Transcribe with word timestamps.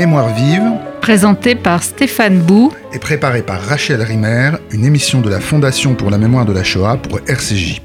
Mémoire 0.00 0.34
vive, 0.34 0.62
présenté 1.02 1.54
par 1.54 1.82
Stéphane 1.82 2.40
Bou 2.40 2.72
et 2.94 2.98
préparé 2.98 3.42
par 3.42 3.60
Rachel 3.60 4.00
Rimer, 4.00 4.52
une 4.70 4.86
émission 4.86 5.20
de 5.20 5.28
la 5.28 5.40
Fondation 5.40 5.94
pour 5.94 6.08
la 6.08 6.16
mémoire 6.16 6.46
de 6.46 6.54
la 6.54 6.64
Shoah 6.64 6.96
pour 6.96 7.20
RCJ. 7.28 7.82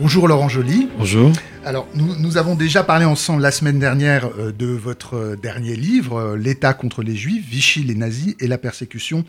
Bonjour 0.00 0.28
Laurent 0.28 0.48
Joly. 0.48 0.88
Bonjour. 0.96 1.30
Alors, 1.62 1.86
nous, 1.94 2.16
nous, 2.16 2.38
avons 2.38 2.54
déjà 2.54 2.84
parlé 2.84 3.04
ensemble 3.04 3.42
la 3.42 3.50
semaine 3.50 3.78
dernière 3.78 4.30
euh, 4.38 4.50
de 4.50 4.68
votre 4.68 5.14
euh, 5.14 5.36
dernier 5.36 5.76
livre, 5.76 6.16
euh, 6.16 6.36
L'État 6.38 6.72
contre 6.72 7.02
les 7.02 7.14
Juifs, 7.14 7.44
Vichy, 7.46 7.82
les 7.82 7.96
nazis 7.96 8.34
et 8.40 8.46
la 8.46 8.56
persécution 8.56 9.26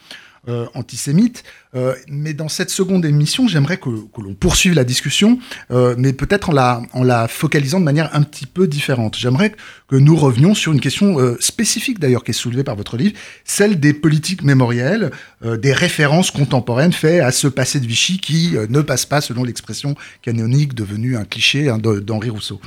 euh, 0.47 0.65
antisémite. 0.73 1.43
Euh, 1.75 1.93
mais 2.07 2.33
dans 2.33 2.49
cette 2.49 2.69
seconde 2.69 3.05
émission, 3.05 3.47
j'aimerais 3.47 3.77
que, 3.77 3.89
que 3.89 4.21
l'on 4.21 4.33
poursuive 4.33 4.73
la 4.73 4.83
discussion, 4.83 5.39
euh, 5.71 5.95
mais 5.97 6.13
peut-être 6.13 6.49
en 6.49 6.53
la, 6.53 6.81
en 6.93 7.03
la 7.03 7.27
focalisant 7.27 7.79
de 7.79 7.85
manière 7.85 8.09
un 8.13 8.23
petit 8.23 8.45
peu 8.45 8.67
différente. 8.67 9.15
J'aimerais 9.17 9.53
que 9.91 9.97
nous 9.97 10.15
revenions 10.15 10.55
sur 10.55 10.71
une 10.71 10.79
question 10.79 11.19
euh, 11.19 11.35
spécifique 11.41 11.99
d'ailleurs 11.99 12.23
qui 12.23 12.31
est 12.31 12.33
soulevée 12.33 12.63
par 12.63 12.77
votre 12.77 12.95
livre, 12.95 13.13
celle 13.43 13.77
des 13.77 13.93
politiques 13.93 14.41
mémorielles, 14.41 15.11
euh, 15.43 15.57
des 15.57 15.73
références 15.73 16.31
contemporaines 16.31 16.93
faites 16.93 17.21
à 17.21 17.31
ce 17.31 17.49
passé 17.49 17.81
de 17.81 17.85
Vichy 17.85 18.17
qui 18.17 18.55
euh, 18.55 18.67
ne 18.69 18.81
passe 18.81 19.05
pas 19.05 19.19
selon 19.19 19.43
l'expression 19.43 19.95
canonique 20.21 20.75
devenue 20.75 21.17
un 21.17 21.25
cliché 21.25 21.67
hein, 21.67 21.77
d'Henri 21.77 22.29
Rousseau. 22.29 22.61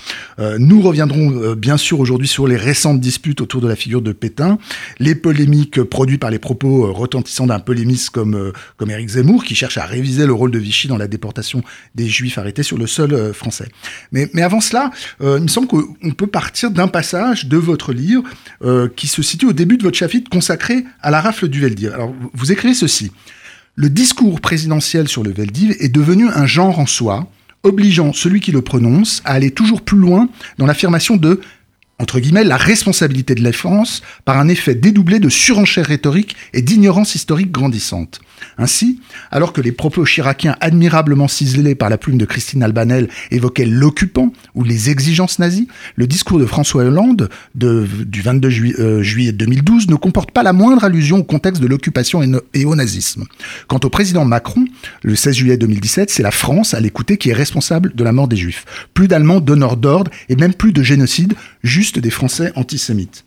nous 0.58 0.82
reviendrons 0.82 1.54
bien 1.54 1.78
sûr 1.78 2.00
aujourd'hui 2.00 2.28
sur 2.28 2.46
les 2.46 2.56
récentes 2.56 3.00
disputes 3.00 3.40
autour 3.40 3.62
de 3.62 3.68
la 3.68 3.76
figure 3.76 4.02
de 4.02 4.12
Pétain, 4.12 4.58
les 4.98 5.14
polémiques 5.14 5.82
produites 5.82 6.20
par 6.20 6.30
les 6.30 6.38
propos 6.38 6.92
retentissants 6.92 7.46
d'un 7.46 7.60
polémiste 7.64 8.10
comme, 8.10 8.52
comme 8.76 8.90
Éric 8.90 9.08
Zemmour, 9.10 9.44
qui 9.44 9.54
cherche 9.54 9.78
à 9.78 9.86
réviser 9.86 10.26
le 10.26 10.32
rôle 10.32 10.50
de 10.50 10.58
Vichy 10.58 10.88
dans 10.88 10.96
la 10.96 11.08
déportation 11.08 11.62
des 11.94 12.06
Juifs 12.06 12.38
arrêtés 12.38 12.62
sur 12.62 12.78
le 12.78 12.86
sol 12.86 13.12
euh, 13.12 13.32
français. 13.32 13.68
Mais, 14.12 14.30
mais 14.32 14.42
avant 14.42 14.60
cela, 14.60 14.90
euh, 15.20 15.36
il 15.38 15.44
me 15.44 15.48
semble 15.48 15.66
qu'on 15.66 16.10
peut 16.16 16.26
partir 16.26 16.70
d'un 16.70 16.88
passage 16.88 17.46
de 17.46 17.56
votre 17.56 17.92
livre 17.92 18.22
euh, 18.62 18.88
qui 18.94 19.06
se 19.06 19.22
situe 19.22 19.46
au 19.46 19.52
début 19.52 19.76
de 19.76 19.82
votre 19.82 19.96
chapitre 19.96 20.30
consacré 20.30 20.84
à 21.00 21.10
la 21.10 21.20
rafle 21.20 21.48
du 21.48 21.60
Veldiv. 21.60 21.92
Alors, 21.92 22.14
vous 22.32 22.52
écrivez 22.52 22.74
ceci. 22.74 23.12
Le 23.76 23.90
discours 23.90 24.40
présidentiel 24.40 25.08
sur 25.08 25.22
le 25.22 25.32
Veldiv 25.32 25.74
est 25.80 25.88
devenu 25.88 26.28
un 26.28 26.46
genre 26.46 26.78
en 26.78 26.86
soi, 26.86 27.28
obligeant 27.64 28.12
celui 28.12 28.40
qui 28.40 28.52
le 28.52 28.62
prononce 28.62 29.20
à 29.24 29.32
aller 29.32 29.50
toujours 29.50 29.82
plus 29.82 29.98
loin 29.98 30.28
dans 30.58 30.66
l'affirmation 30.66 31.16
de 31.16 31.40
entre 31.98 32.18
guillemets, 32.18 32.44
la 32.44 32.56
responsabilité 32.56 33.34
de 33.34 33.42
la 33.42 33.52
France 33.52 34.02
par 34.24 34.38
un 34.38 34.48
effet 34.48 34.74
dédoublé 34.74 35.20
de 35.20 35.28
surenchère 35.28 35.86
rhétorique 35.86 36.36
et 36.52 36.62
d'ignorance 36.62 37.14
historique 37.14 37.52
grandissante. 37.52 38.20
Ainsi, 38.58 39.00
alors 39.30 39.52
que 39.52 39.60
les 39.60 39.72
propos 39.72 40.04
chiraciens 40.04 40.56
admirablement 40.60 41.28
ciselés 41.28 41.74
par 41.74 41.90
la 41.90 41.98
plume 41.98 42.18
de 42.18 42.24
Christine 42.24 42.62
Albanel 42.62 43.08
évoquaient 43.30 43.66
l'occupant 43.66 44.32
ou 44.54 44.64
les 44.64 44.90
exigences 44.90 45.38
nazies, 45.38 45.68
le 45.96 46.06
discours 46.06 46.38
de 46.38 46.46
François 46.46 46.84
Hollande 46.84 47.30
de, 47.54 47.86
du 48.04 48.22
22 48.22 48.50
juillet, 48.50 48.80
euh, 48.80 49.02
juillet 49.02 49.32
2012 49.32 49.88
ne 49.88 49.96
comporte 49.96 50.30
pas 50.30 50.42
la 50.42 50.52
moindre 50.52 50.84
allusion 50.84 51.18
au 51.18 51.24
contexte 51.24 51.62
de 51.62 51.66
l'occupation 51.66 52.22
et, 52.22 52.30
et, 52.54 52.64
au 52.64 52.74
nazisme. 52.74 53.24
Quant 53.66 53.80
au 53.82 53.88
président 53.88 54.24
Macron, 54.24 54.64
le 55.02 55.14
16 55.14 55.34
juillet 55.34 55.56
2017, 55.56 56.10
c'est 56.10 56.22
la 56.22 56.30
France 56.30 56.74
à 56.74 56.80
l'écouter 56.80 57.16
qui 57.18 57.30
est 57.30 57.34
responsable 57.34 57.94
de 57.94 58.04
la 58.04 58.12
mort 58.12 58.28
des 58.28 58.36
Juifs. 58.36 58.64
Plus 58.94 59.08
d'Allemands 59.08 59.40
donneurs 59.40 59.76
d'ordre 59.76 60.10
et 60.28 60.36
même 60.36 60.54
plus 60.54 60.72
de 60.72 60.82
génocide, 60.82 61.34
juste 61.62 61.93
des 62.00 62.10
Français 62.10 62.52
antisémites. 62.56 63.24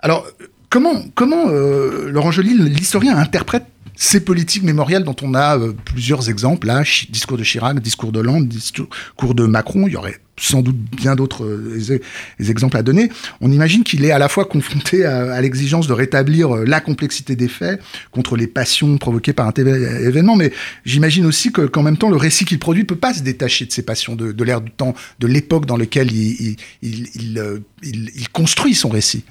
Alors, 0.00 0.26
comment, 0.68 1.02
comment 1.14 1.48
euh, 1.48 2.10
Laurent 2.10 2.30
Joly, 2.30 2.54
l'historien, 2.58 3.16
interprète 3.16 3.64
ces 3.94 4.24
politiques 4.24 4.62
mémorielles 4.62 5.04
dont 5.04 5.16
on 5.22 5.34
a 5.34 5.58
euh, 5.58 5.72
plusieurs 5.84 6.28
exemples, 6.28 6.66
là, 6.66 6.82
discours 7.10 7.36
de 7.36 7.44
Chirac, 7.44 7.78
discours 7.80 8.10
de 8.10 8.20
Hollande, 8.20 8.48
discours 8.48 8.88
de 9.34 9.46
Macron, 9.46 9.86
il 9.86 9.92
y 9.92 9.96
aurait 9.96 10.18
sans 10.42 10.62
doute 10.62 10.76
bien 10.76 11.14
d'autres 11.14 11.44
euh, 11.44 12.00
exemples 12.40 12.76
à 12.76 12.82
donner. 12.82 13.10
On 13.40 13.50
imagine 13.50 13.84
qu'il 13.84 14.04
est 14.04 14.10
à 14.10 14.18
la 14.18 14.28
fois 14.28 14.44
confronté 14.44 15.04
à, 15.04 15.40
l'exigence 15.40 15.86
de 15.86 15.92
rétablir 15.92 16.54
euh, 16.54 16.64
la 16.64 16.80
complexité 16.80 17.36
des 17.36 17.48
faits 17.48 17.80
contre 18.10 18.36
les 18.36 18.46
passions 18.46 18.98
provoquées 18.98 19.32
par 19.32 19.46
un 19.46 19.52
tel 19.52 19.68
événement, 19.68 20.36
mais 20.36 20.52
j'imagine 20.84 21.26
aussi 21.26 21.52
qu'en 21.52 21.68
qu 21.68 21.80
même 21.80 21.96
temps, 21.96 22.10
le 22.10 22.16
récit 22.16 22.44
qu'il 22.44 22.58
produit 22.58 22.84
peut 22.84 22.96
pas 22.96 23.14
se 23.14 23.22
détacher 23.22 23.66
de 23.66 23.72
ces 23.72 23.82
passions, 23.82 24.16
de, 24.16 24.32
de 24.32 24.44
l'air 24.44 24.60
du 24.60 24.70
temps, 24.70 24.94
de 25.20 25.26
l'époque 25.26 25.66
dans 25.66 25.76
laquelle 25.76 26.10
il, 26.12 26.56
il, 26.82 28.28
construit 28.32 28.74
son 28.74 28.88
récit. 28.88 29.24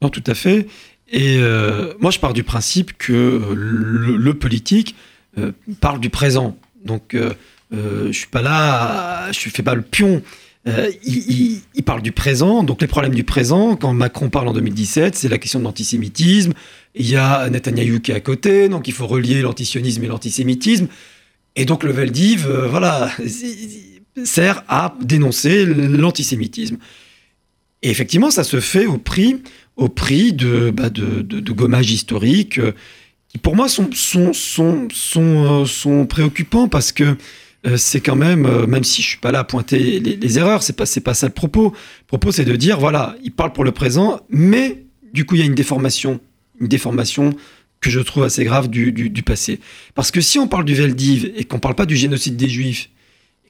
Non, 0.00 0.08
tout 0.08 0.24
à 0.26 0.34
fait. 0.34 0.66
Et 1.08 1.36
euh, 1.38 1.94
moi, 2.00 2.10
je 2.10 2.18
pars 2.18 2.32
du 2.32 2.42
principe 2.42 2.96
que 2.98 3.54
le, 3.54 4.34
politique 4.34 4.96
euh, 5.38 5.52
parle 5.80 6.00
du 6.00 6.10
présent. 6.10 6.56
Donc, 6.84 7.16
euh, 7.72 8.06
je 8.08 8.18
suis 8.18 8.26
pas 8.26 8.42
là, 8.42 9.30
je 9.32 9.48
fais 9.48 9.62
pas 9.62 9.74
le 9.74 9.82
pion. 9.82 10.22
Il, 11.04 11.60
il, 11.74 11.82
parle 11.82 12.02
du 12.02 12.12
présent, 12.12 12.62
donc 12.62 12.80
les 12.80 12.86
problèmes 12.86 13.14
du 13.14 13.24
présent. 13.24 13.74
Quand 13.74 13.92
Macron 13.92 14.30
parle 14.30 14.46
en 14.46 14.52
2017, 14.52 15.16
c'est 15.16 15.28
la 15.28 15.38
question 15.38 15.58
de 15.58 15.64
l'antisémitisme. 15.64 16.52
Il 16.94 17.08
y 17.08 17.16
a 17.16 17.50
Netanyahou 17.50 17.98
qui 17.98 18.12
est 18.12 18.14
à 18.14 18.20
côté, 18.20 18.68
donc 18.68 18.86
il 18.86 18.94
faut 18.94 19.08
relier 19.08 19.42
l'antisionisme 19.42 20.04
et 20.04 20.06
l'antisémitisme. 20.06 20.86
Et 21.56 21.64
donc 21.64 21.82
le 21.82 21.90
Veldiv, 21.90 22.48
voilà, 22.70 23.10
sert 24.24 24.62
à 24.68 24.94
dénoncer 25.02 25.66
l'antisémitisme. 25.66 26.76
Et 27.82 27.90
effectivement, 27.90 28.30
ça 28.30 28.44
se 28.44 28.60
fait 28.60 28.86
au 28.86 28.98
prix 28.98 29.40
au 29.76 29.88
prix 29.88 30.32
de, 30.32 30.70
bah 30.70 30.90
de, 30.90 31.52
gommages 31.52 31.90
historiques 31.90 32.58
euh, 32.58 32.72
qui, 33.28 33.38
pour 33.38 33.56
moi, 33.56 33.66
euh, 33.66 35.64
sont 35.64 36.06
préoccupants 36.06 36.68
parce 36.68 36.92
que 36.92 37.16
euh, 37.66 37.76
c'est 37.76 38.00
quand 38.00 38.16
même, 38.16 38.46
euh, 38.46 38.66
même 38.66 38.82
si 38.82 39.02
je 39.02 39.08
suis 39.08 39.18
pas 39.18 39.30
là 39.30 39.40
à 39.40 39.44
pointer 39.44 40.00
les, 40.00 40.16
les 40.16 40.38
erreurs, 40.38 40.62
c'est 40.62 40.72
pas, 40.72 40.86
c'est 40.86 41.00
pas 41.00 41.14
ça 41.14 41.26
le 41.26 41.32
propos. 41.32 41.72
Le 41.72 42.06
propos, 42.06 42.32
c'est 42.32 42.44
de 42.44 42.56
dire, 42.56 42.78
voilà, 42.78 43.16
il 43.22 43.32
parle 43.32 43.52
pour 43.52 43.64
le 43.64 43.72
présent, 43.72 44.20
mais 44.30 44.84
du 45.12 45.24
coup, 45.24 45.36
il 45.36 45.38
y 45.38 45.42
a 45.42 45.46
une 45.46 45.54
déformation, 45.54 46.20
une 46.60 46.68
déformation 46.68 47.34
que 47.80 47.90
je 47.90 48.00
trouve 48.00 48.24
assez 48.24 48.44
grave 48.44 48.68
du, 48.68 48.92
du, 48.92 49.10
du 49.10 49.22
passé. 49.22 49.60
Parce 49.94 50.10
que 50.10 50.20
si 50.20 50.38
on 50.38 50.48
parle 50.48 50.64
du 50.64 50.74
Veldiv 50.74 51.32
et 51.36 51.44
qu'on 51.44 51.58
parle 51.58 51.74
pas 51.74 51.86
du 51.86 51.96
génocide 51.96 52.36
des 52.36 52.48
Juifs, 52.48 52.90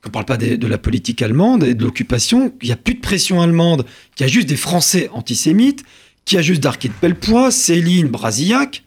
qu'on 0.03 0.11
parle 0.11 0.25
pas 0.25 0.37
de, 0.37 0.57
de, 0.57 0.67
la 0.67 0.79
politique 0.79 1.23
allemande 1.23 1.65
et 1.65 1.75
de 1.75 1.85
l'occupation, 1.85 2.51
qu'il 2.51 2.69
n'y 2.69 2.73
a 2.73 2.77
plus 2.77 2.95
de 2.95 3.01
pression 3.01 3.41
allemande, 3.41 3.87
qu'il 4.15 4.27
y 4.27 4.29
a 4.29 4.33
juste 4.33 4.49
des 4.49 4.57
Français 4.57 5.09
antisémites, 5.13 5.85
qui 6.25 6.37
a 6.37 6.43
juste 6.43 6.63
d'Arquet 6.63 6.89
de 6.89 6.95
Pellepoix, 6.95 7.51
Céline, 7.51 8.09
Brasillac, 8.09 8.83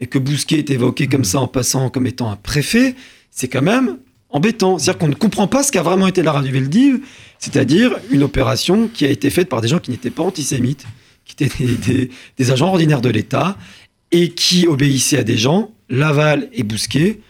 et 0.00 0.06
que 0.06 0.18
Bousquet 0.18 0.58
est 0.58 0.70
évoqué 0.70 1.06
comme 1.06 1.24
ça 1.24 1.40
en 1.40 1.48
passant 1.48 1.90
comme 1.90 2.06
étant 2.06 2.30
un 2.30 2.36
préfet, 2.36 2.94
c'est 3.30 3.48
quand 3.48 3.62
même 3.62 3.98
embêtant. 4.34 4.78
C'est-à-dire 4.78 4.98
qu'on 4.98 5.08
ne 5.08 5.14
comprend 5.14 5.46
pas 5.46 5.62
ce 5.62 5.72
qu'a 5.72 5.82
vraiment 5.82 6.06
été 6.06 6.22
la 6.22 6.32
radio 6.32 6.52
Veldiv, 6.52 7.00
c'est-à-dire 7.38 7.96
une 8.10 8.22
opération 8.22 8.88
qui 8.92 9.06
a 9.06 9.08
été 9.08 9.30
faite 9.30 9.48
par 9.48 9.62
des 9.62 9.68
gens 9.68 9.78
qui 9.78 9.90
n'étaient 9.90 10.10
pas 10.10 10.24
antisémites, 10.24 10.84
qui 11.24 11.32
étaient 11.42 11.64
des, 11.64 11.76
des, 11.76 12.10
des 12.36 12.50
agents 12.50 12.68
ordinaires 12.68 13.00
de 13.00 13.08
l'État, 13.08 13.56
et 14.10 14.30
qui 14.30 14.66
obéissaient 14.66 15.18
à 15.18 15.24
des 15.24 15.38
gens, 15.38 15.70
Laval 15.88 16.48
et 16.52 16.62
Bousquet, 16.62 17.20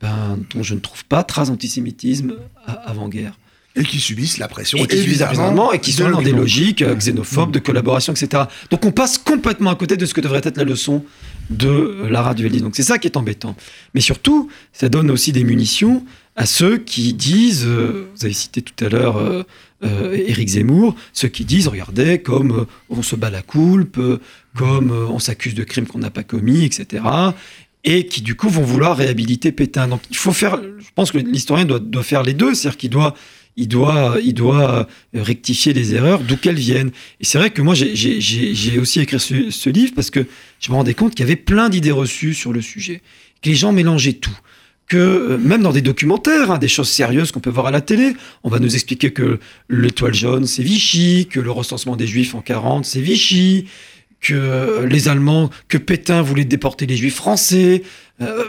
ben, 0.00 0.38
dont 0.54 0.62
je 0.62 0.74
ne 0.74 0.80
trouve 0.80 1.04
pas 1.04 1.22
trace 1.22 1.48
d'antisémitisme 1.48 2.34
avant-guerre. 2.66 3.38
Et 3.76 3.82
qui 3.82 3.98
subissent 3.98 4.38
la 4.38 4.46
pression 4.46 4.78
et 4.78 4.86
qui 4.86 4.98
évidemment 4.98 5.72
et 5.72 5.80
qui 5.80 5.90
sont 5.90 6.08
dans 6.08 6.22
des 6.22 6.30
logiques 6.30 6.80
euh, 6.80 6.94
xénophobes 6.94 7.50
de 7.50 7.58
collaboration 7.58 8.12
etc 8.12 8.44
donc 8.70 8.84
on 8.84 8.92
passe 8.92 9.18
complètement 9.18 9.70
à 9.70 9.74
côté 9.74 9.96
de 9.96 10.06
ce 10.06 10.14
que 10.14 10.20
devrait 10.20 10.42
être 10.44 10.56
la 10.56 10.62
leçon 10.62 11.04
de 11.50 12.06
la 12.08 12.22
radio 12.22 12.48
donc 12.60 12.76
c'est 12.76 12.84
ça 12.84 12.98
qui 12.98 13.08
est 13.08 13.16
embêtant. 13.16 13.56
Mais 13.94 14.00
surtout 14.00 14.48
ça 14.72 14.88
donne 14.88 15.10
aussi 15.10 15.32
des 15.32 15.42
munitions 15.42 16.04
à 16.36 16.46
ceux 16.46 16.78
qui 16.78 17.12
disent 17.12 17.64
euh, 17.66 18.08
vous 18.14 18.24
avez 18.24 18.34
cité 18.34 18.62
tout 18.62 18.84
à 18.84 18.88
l'heure 18.88 19.16
euh, 19.18 19.44
euh, 19.84 20.12
Éric 20.14 20.48
Zemmour 20.48 20.94
ceux 21.12 21.28
qui 21.28 21.44
disent 21.44 21.68
regardez 21.68 22.18
comme 22.20 22.66
on 22.90 23.02
se 23.02 23.16
bat 23.16 23.30
la 23.30 23.42
coulpe 23.42 24.00
comme 24.56 24.90
on 24.90 25.18
s'accuse 25.18 25.54
de 25.54 25.64
crimes 25.64 25.86
qu'on 25.86 25.98
n'a 25.98 26.10
pas 26.10 26.24
commis 26.24 26.64
etc 26.64 27.04
et 27.84 28.06
qui 28.06 28.22
du 28.22 28.34
coup 28.34 28.48
vont 28.48 28.62
vouloir 28.62 28.96
réhabiliter 28.96 29.52
Pétain 29.52 29.86
donc 29.88 30.02
il 30.10 30.16
faut 30.16 30.32
faire 30.32 30.60
je 30.60 30.88
pense 30.94 31.12
que 31.12 31.18
l'historien 31.18 31.64
doit, 31.64 32.02
faire 32.02 32.22
les 32.22 32.34
deux 32.34 32.54
c'est 32.54 32.68
à 32.68 32.70
dire 32.70 32.78
qu'il 32.78 32.90
doit 32.90 33.14
il 33.56 33.68
doit, 33.68 34.16
il 34.20 34.34
doit 34.34 34.88
rectifier 35.12 35.72
les 35.72 35.94
erreurs 35.94 36.24
d'où 36.24 36.36
qu'elles 36.36 36.56
viennent. 36.56 36.90
Et 37.20 37.24
c'est 37.24 37.38
vrai 37.38 37.50
que 37.50 37.62
moi, 37.62 37.76
j'ai 37.76 38.78
aussi 38.80 38.98
écrit 38.98 39.20
ce, 39.20 39.48
ce, 39.52 39.70
livre 39.70 39.92
parce 39.94 40.10
que 40.10 40.26
je 40.58 40.72
me 40.72 40.74
rendais 40.74 40.94
compte 40.94 41.14
qu'il 41.14 41.20
y 41.20 41.22
avait 41.22 41.36
plein 41.36 41.68
d'idées 41.68 41.92
reçues 41.92 42.34
sur 42.34 42.52
le 42.52 42.60
sujet, 42.60 43.00
que 43.42 43.50
les 43.50 43.54
gens 43.54 43.72
mélangeaient 43.72 44.14
tout. 44.14 44.36
Que 44.86 45.38
même 45.40 45.62
dans 45.62 45.72
des 45.72 45.80
documentaires, 45.80 46.50
hein, 46.50 46.58
des 46.58 46.68
choses 46.68 46.90
sérieuses 46.90 47.32
qu'on 47.32 47.40
peut 47.40 47.50
voir 47.50 47.66
à 47.66 47.70
la 47.70 47.80
télé, 47.80 48.14
on 48.42 48.50
va 48.50 48.58
nous 48.58 48.74
expliquer 48.74 49.12
que 49.12 49.40
l'étoile 49.70 50.12
jaune, 50.12 50.46
c'est 50.46 50.62
Vichy, 50.62 51.26
que 51.30 51.40
le 51.40 51.50
recensement 51.50 51.96
des 51.96 52.06
Juifs 52.06 52.34
en 52.34 52.42
40, 52.42 52.84
c'est 52.84 53.00
Vichy, 53.00 53.66
que 54.20 54.84
les 54.84 55.08
Allemands, 55.08 55.50
que 55.68 55.78
Pétain 55.78 56.20
voulait 56.20 56.44
déporter 56.44 56.86
les 56.86 56.96
Juifs 56.96 57.16
français. 57.16 57.82
Euh, 58.20 58.44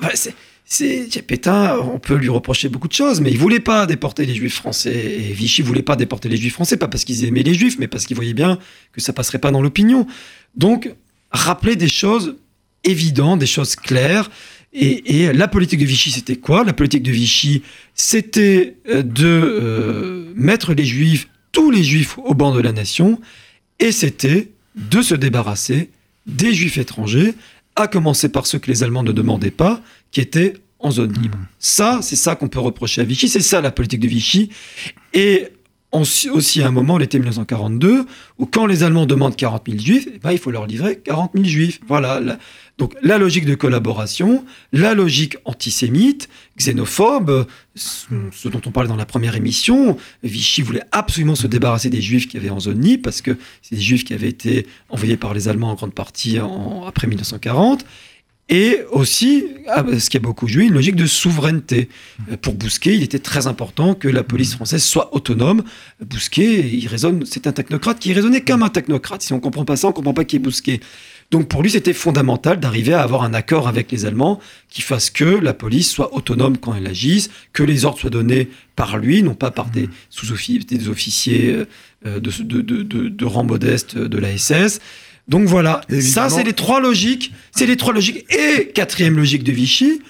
c'est 0.68 1.22
Pétain, 1.22 1.78
on 1.78 2.00
peut 2.00 2.16
lui 2.16 2.30
reprocher 2.30 2.70
beaucoup 2.70 2.88
de 2.88 2.94
choses, 2.94 3.22
mais 3.22 3.30
il 3.30 3.38
voulait 3.38 3.60
pas 3.60 3.86
déporter 3.86 4.26
les 4.26 4.34
juifs 4.34 4.56
français. 4.56 4.96
Et 4.96 5.32
Vichy 5.34 5.62
voulait 5.62 5.84
pas 5.84 5.96
déporter 5.96 6.28
les 6.28 6.38
juifs 6.38 6.54
français, 6.54 6.76
pas 6.76 6.88
parce 6.88 7.04
qu'ils 7.04 7.24
aimaient 7.26 7.44
les 7.44 7.54
juifs, 7.54 7.78
mais 7.78 7.88
parce 7.88 8.06
qu'ils 8.06 8.16
voyaient 8.16 8.34
bien 8.34 8.58
que 8.92 9.00
ça 9.00 9.14
passerait 9.14 9.38
pas 9.38 9.52
dans 9.52 9.62
l'opinion. 9.62 10.08
Donc, 10.56 10.92
rappeler 11.30 11.76
des 11.76 11.88
choses 11.88 12.36
évidentes, 12.84 13.40
des 13.40 13.46
choses 13.46 13.76
claires. 13.76 14.32
Et, 14.78 15.22
et 15.22 15.34
la 15.34 15.48
politique 15.48 15.80
de 15.80 15.86
Vichy, 15.86 16.12
c'était 16.12 16.36
quoi? 16.36 16.66
La 16.66 16.74
politique 16.74 17.02
de 17.02 17.12
Vichy, 17.12 17.64
c'était 17.94 18.76
de 18.86 19.26
euh, 19.26 20.34
mettre 20.36 20.74
les 20.74 20.84
juifs, 20.84 21.30
tous 21.54 21.72
les 21.72 21.82
juifs, 21.84 22.18
au 22.18 22.34
banc 22.34 22.54
de 22.54 22.60
la 22.60 22.74
nation, 22.74 23.22
et 23.80 23.94
c'était 23.94 24.52
de 24.76 25.02
se 25.02 25.16
débarrasser 25.16 25.90
des 26.26 26.54
juifs 26.54 26.78
étrangers, 26.78 27.36
à 27.78 27.88
commencer 27.88 28.28
par 28.28 28.46
ceux 28.46 28.60
que 28.60 28.70
les 28.70 28.84
Allemands 28.84 29.04
ne 29.04 29.14
demandaient 29.14 29.50
pas, 29.50 29.82
qui 30.12 30.20
étaient 30.20 30.56
en 30.80 30.92
zone 30.92 31.14
libre. 31.14 31.38
Mmh. 31.38 31.48
Ça, 31.58 32.00
c'est 32.02 32.18
ça 32.18 32.36
qu'on 32.36 32.50
peut 32.50 32.60
reprocher 32.60 33.00
à 33.00 33.06
Vichy, 33.06 33.30
c'est 33.30 33.40
ça 33.40 33.62
la 33.62 33.72
politique 33.72 34.02
de 34.02 34.08
Vichy. 34.10 34.50
Et 35.14 35.48
aussi 36.32 36.62
à 36.62 36.68
un 36.68 36.72
moment, 36.72 36.98
l'été 36.98 37.18
1942, 37.20 38.06
où 38.38 38.46
quand 38.46 38.66
les 38.66 38.84
Allemands 38.84 39.06
demandent 39.06 39.36
40 39.36 39.64
000 39.68 39.80
juifs, 39.80 40.08
eh 40.14 40.20
ben, 40.20 40.32
il 40.32 40.38
faut 40.38 40.52
leur 40.52 40.66
livrer 40.66 40.98
40 40.98 41.32
000 41.34 41.46
juifs. 41.46 41.80
Voilà. 41.88 42.22
Donc 42.78 42.94
la 43.02 43.18
logique 43.18 43.46
de 43.46 43.56
collaboration, 43.56 44.44
la 44.74 44.94
logique 44.94 45.38
antisémite, 45.46 46.28
xénophobe, 46.58 47.48
ce 47.76 48.50
dont 48.50 48.62
on 48.66 48.72
parlait 48.72 48.90
dans 48.90 48.98
la 48.98 49.06
première 49.06 49.36
émission, 49.36 49.98
Vichy 50.24 50.62
voulait 50.62 50.84
absolument 50.92 51.36
se 51.36 51.48
débarrasser 51.48 51.90
des 51.90 52.02
juifs 52.02 52.28
qui 52.28 52.36
avaient 52.38 52.50
en 52.50 52.60
zone 52.60 52.82
libre, 52.82 53.04
parce 53.04 53.22
que 53.22 53.38
c'est 53.62 53.76
des 53.76 53.82
juifs 53.82 54.04
qui 54.04 54.14
avaient 54.14 54.30
été 54.30 54.68
envoyés 54.90 55.16
par 55.16 55.34
les 55.34 55.48
Allemands 55.48 55.72
en 55.72 55.76
grande 55.76 55.94
partie 55.94 56.38
après 56.86 57.08
1940. 57.08 57.86
Et 58.48 58.82
aussi, 58.92 59.44
ah, 59.68 59.84
ce 59.98 60.08
qui 60.08 60.18
a 60.18 60.20
beaucoup 60.20 60.48
joué, 60.48 60.66
une 60.66 60.74
logique 60.74 60.96
de 60.96 61.08
souveraineté. 61.08 61.90
Euh, 62.32 62.38
pour 62.38 62.54
Bousquet, 62.54 62.94
il 62.94 63.02
était 63.02 63.18
très 63.18 63.48
important 63.48 63.96
que 63.96 64.08
la 64.08 64.22
police 64.22 64.54
française 64.54 64.84
soit 64.84 65.16
autonome. 65.16 65.64
Bousquet, 66.00 66.70
il 66.72 66.88
raisonne, 66.88 67.26
c'est 67.26 67.48
un 67.48 67.52
technocrate 67.52 67.98
qui 67.98 68.14
raisonnait 68.14 68.42
comme 68.42 68.62
un 68.62 68.70
technocrate. 68.70 69.24
Si 69.24 69.34
on 69.34 69.38
ne 69.38 69.42
comprend 69.42 69.66
pas 69.66 69.78
ça, 69.78 69.88
on 69.88 69.90
ne 69.92 69.96
comprend 69.96 70.14
pas 70.14 70.26
qui 70.26 70.36
est 70.36 70.40
Bousquet. 70.40 70.80
Donc 71.32 71.48
pour 71.48 71.64
lui, 71.64 71.72
c'était 71.72 71.94
fondamental 71.94 72.60
d'arriver 72.60 72.94
à 72.94 73.02
avoir 73.02 73.24
un 73.24 73.34
accord 73.34 73.68
avec 73.68 73.92
les 73.92 74.06
Allemands 74.06 74.40
qui 74.70 74.82
fasse 74.82 75.10
que 75.10 75.26
la 75.26 75.54
police 75.54 75.92
soit 75.92 76.14
autonome 76.14 76.58
quand 76.58 76.76
elle 76.76 76.88
agisse, 76.88 77.30
que 77.52 77.64
les 77.64 77.86
ordres 77.86 78.00
soient 78.00 78.10
donnés 78.10 78.50
par 78.76 78.98
lui, 78.98 79.24
non 79.24 79.34
pas 79.34 79.52
par 79.52 79.70
des 79.70 79.90
sous-officiers, 80.10 80.60
des 80.60 80.88
officiers 80.88 81.66
euh, 82.06 82.20
de, 82.20 82.44
de, 82.44 82.62
de, 82.62 83.10
de, 83.10 83.26
rang 83.26 83.44
modeste 83.44 83.98
de 83.98 84.18
la 84.18 84.38
SS. 84.38 84.80
Donc 85.28 85.48
voilà, 85.48 85.82
ça 86.02 86.30
c'est 86.30 86.44
les 86.44 86.54
trois 86.54 86.80
logiques, 86.80 87.34
c'est 87.52 87.66
les 87.66 87.78
trois 87.78 87.94
logiques. 87.94 88.26
Et 88.32 88.68
quatrième 88.68 89.18
logique 89.18 89.44
de 89.44 89.52
Vichy, 89.52 90.02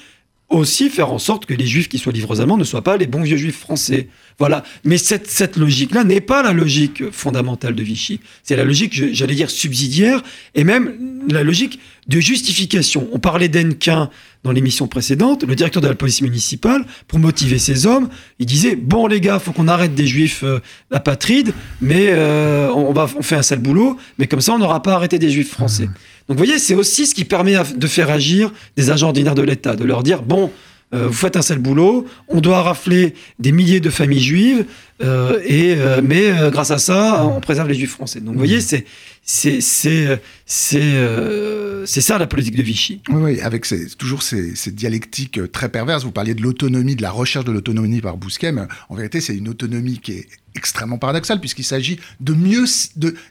aussi 0.50 0.90
faire 0.90 1.12
en 1.12 1.20
sorte 1.20 1.46
que 1.46 1.54
les 1.54 1.66
juifs 1.66 1.90
qui 1.90 1.98
soient 1.98 2.14
livrés 2.14 2.36
aux 2.36 2.42
Allemands 2.42 2.58
ne 2.58 2.64
soient 2.64 2.84
pas 2.84 2.98
les 2.98 3.08
bons 3.08 3.24
vieux 3.24 3.38
juifs 3.38 3.60
français. 3.60 4.10
Voilà. 4.38 4.64
Mais 4.84 4.98
cette, 4.98 5.28
cette 5.28 5.58
logique-là 5.58 6.04
n'est 6.04 6.22
pas 6.22 6.44
la 6.44 6.54
logique 6.54 7.12
fondamentale 7.12 7.74
de 7.74 7.84
Vichy. 7.84 8.20
C'est 8.44 8.56
la 8.56 8.64
logique, 8.64 8.94
j'allais 9.14 9.36
dire, 9.36 9.50
subsidiaire 9.50 10.22
et 10.54 10.64
même 10.64 11.24
la 11.30 11.44
logique 11.44 11.80
de 12.08 12.20
justification. 12.20 13.08
On 13.12 13.20
parlait 13.20 13.50
d'Enquin 13.50 14.10
dans 14.44 14.52
l'émission 14.52 14.88
précédente, 14.88 15.44
le 15.44 15.56
directeur 15.56 15.82
de 15.82 15.88
la 15.88 15.96
police 15.96 16.22
municipale, 16.22 16.86
pour 17.08 17.18
motiver 17.18 17.58
ses 17.58 17.88
hommes, 17.88 18.10
il 18.38 18.46
disait 18.46 18.76
Bon, 18.76 19.08
les 19.08 19.20
gars, 19.20 19.40
faut 19.40 19.52
qu'on 19.52 19.68
arrête 19.68 19.96
des 19.96 20.06
juifs 20.06 20.44
euh, 20.44 20.60
apatrides, 20.92 21.52
mais 21.82 22.10
euh, 22.10 22.70
on, 22.70 22.94
va, 22.94 23.10
on 23.18 23.24
fait 23.24 23.36
un 23.36 23.42
sale 23.42 23.58
boulot, 23.58 23.98
mais 24.20 24.28
comme 24.28 24.42
ça, 24.42 24.54
on 24.54 24.60
n'aura 24.60 24.84
pas 24.84 24.94
arrêté 24.94 25.18
des 25.18 25.32
juifs 25.32 25.50
français. 25.50 25.88
Mmh. 25.88 25.94
Donc, 26.28 26.38
vous 26.38 26.44
voyez, 26.44 26.60
c'est 26.60 26.76
aussi 26.76 27.06
ce 27.06 27.14
qui 27.14 27.26
permet 27.26 27.56
de 27.76 27.88
faire 27.88 28.10
agir 28.10 28.52
des 28.78 28.90
agents 28.90 29.08
ordinaires 29.08 29.36
de 29.36 29.44
l'État, 29.44 29.76
de 29.76 29.84
leur 29.84 30.02
dire 30.02 30.24
Bon, 30.24 30.52
euh, 30.94 31.08
vous 31.08 31.14
faites 31.14 31.36
un 31.36 31.42
sale 31.42 31.60
boulot, 31.60 32.06
on 32.28 32.42
doit 32.42 32.62
rafler 32.62 33.16
des 33.40 33.52
milliers 33.52 33.80
de 33.80 33.90
familles 33.90 34.22
juives, 34.22 34.66
euh, 35.04 35.40
et, 35.44 35.76
euh, 35.78 36.02
mais 36.04 36.32
grâce 36.52 36.72
à 36.72 36.78
ça, 36.78 37.26
on 37.26 37.42
préserve 37.42 37.68
les 37.68 37.74
juifs 37.74 37.92
français. 37.92 38.20
Donc 38.20 38.34
vous 38.34 38.40
voyez, 38.40 38.62
c'est 38.62 38.86
c'est 39.28 39.60
c'est 39.60 40.22
c'est 40.46 42.02
ça 42.02 42.18
la 42.18 42.28
politique 42.28 42.56
de 42.56 42.64
Vichy. 42.64 43.02
Oui, 43.10 43.22
oui 43.22 43.42
avec 43.42 43.66
toujours 43.98 44.22
ces, 44.22 44.56
ces, 44.56 44.72
dialectiques 44.72 45.52
très 45.52 45.70
perverses. 45.70 46.04
Vous 46.04 46.12
parliez 46.12 46.36
de 46.36 46.42
l'autonomie, 46.42 46.96
de 46.96 47.02
la 47.02 47.12
recherche 47.12 47.46
de 47.46 47.52
l'autonomie 47.52 48.02
par 48.02 48.18
Bousquet, 48.18 48.52
mais 48.52 48.62
en 48.90 48.96
vérité, 48.96 49.22
c'est 49.22 49.36
une 49.36 49.50
autonomie 49.50 50.00
qui 50.00 50.14
est 50.14 50.28
extrêmement 50.56 50.98
paradoxale 50.98 51.40
puisqu'il 51.40 51.64
s'agit 51.64 52.00
de 52.22 52.34
mieux 52.34 52.66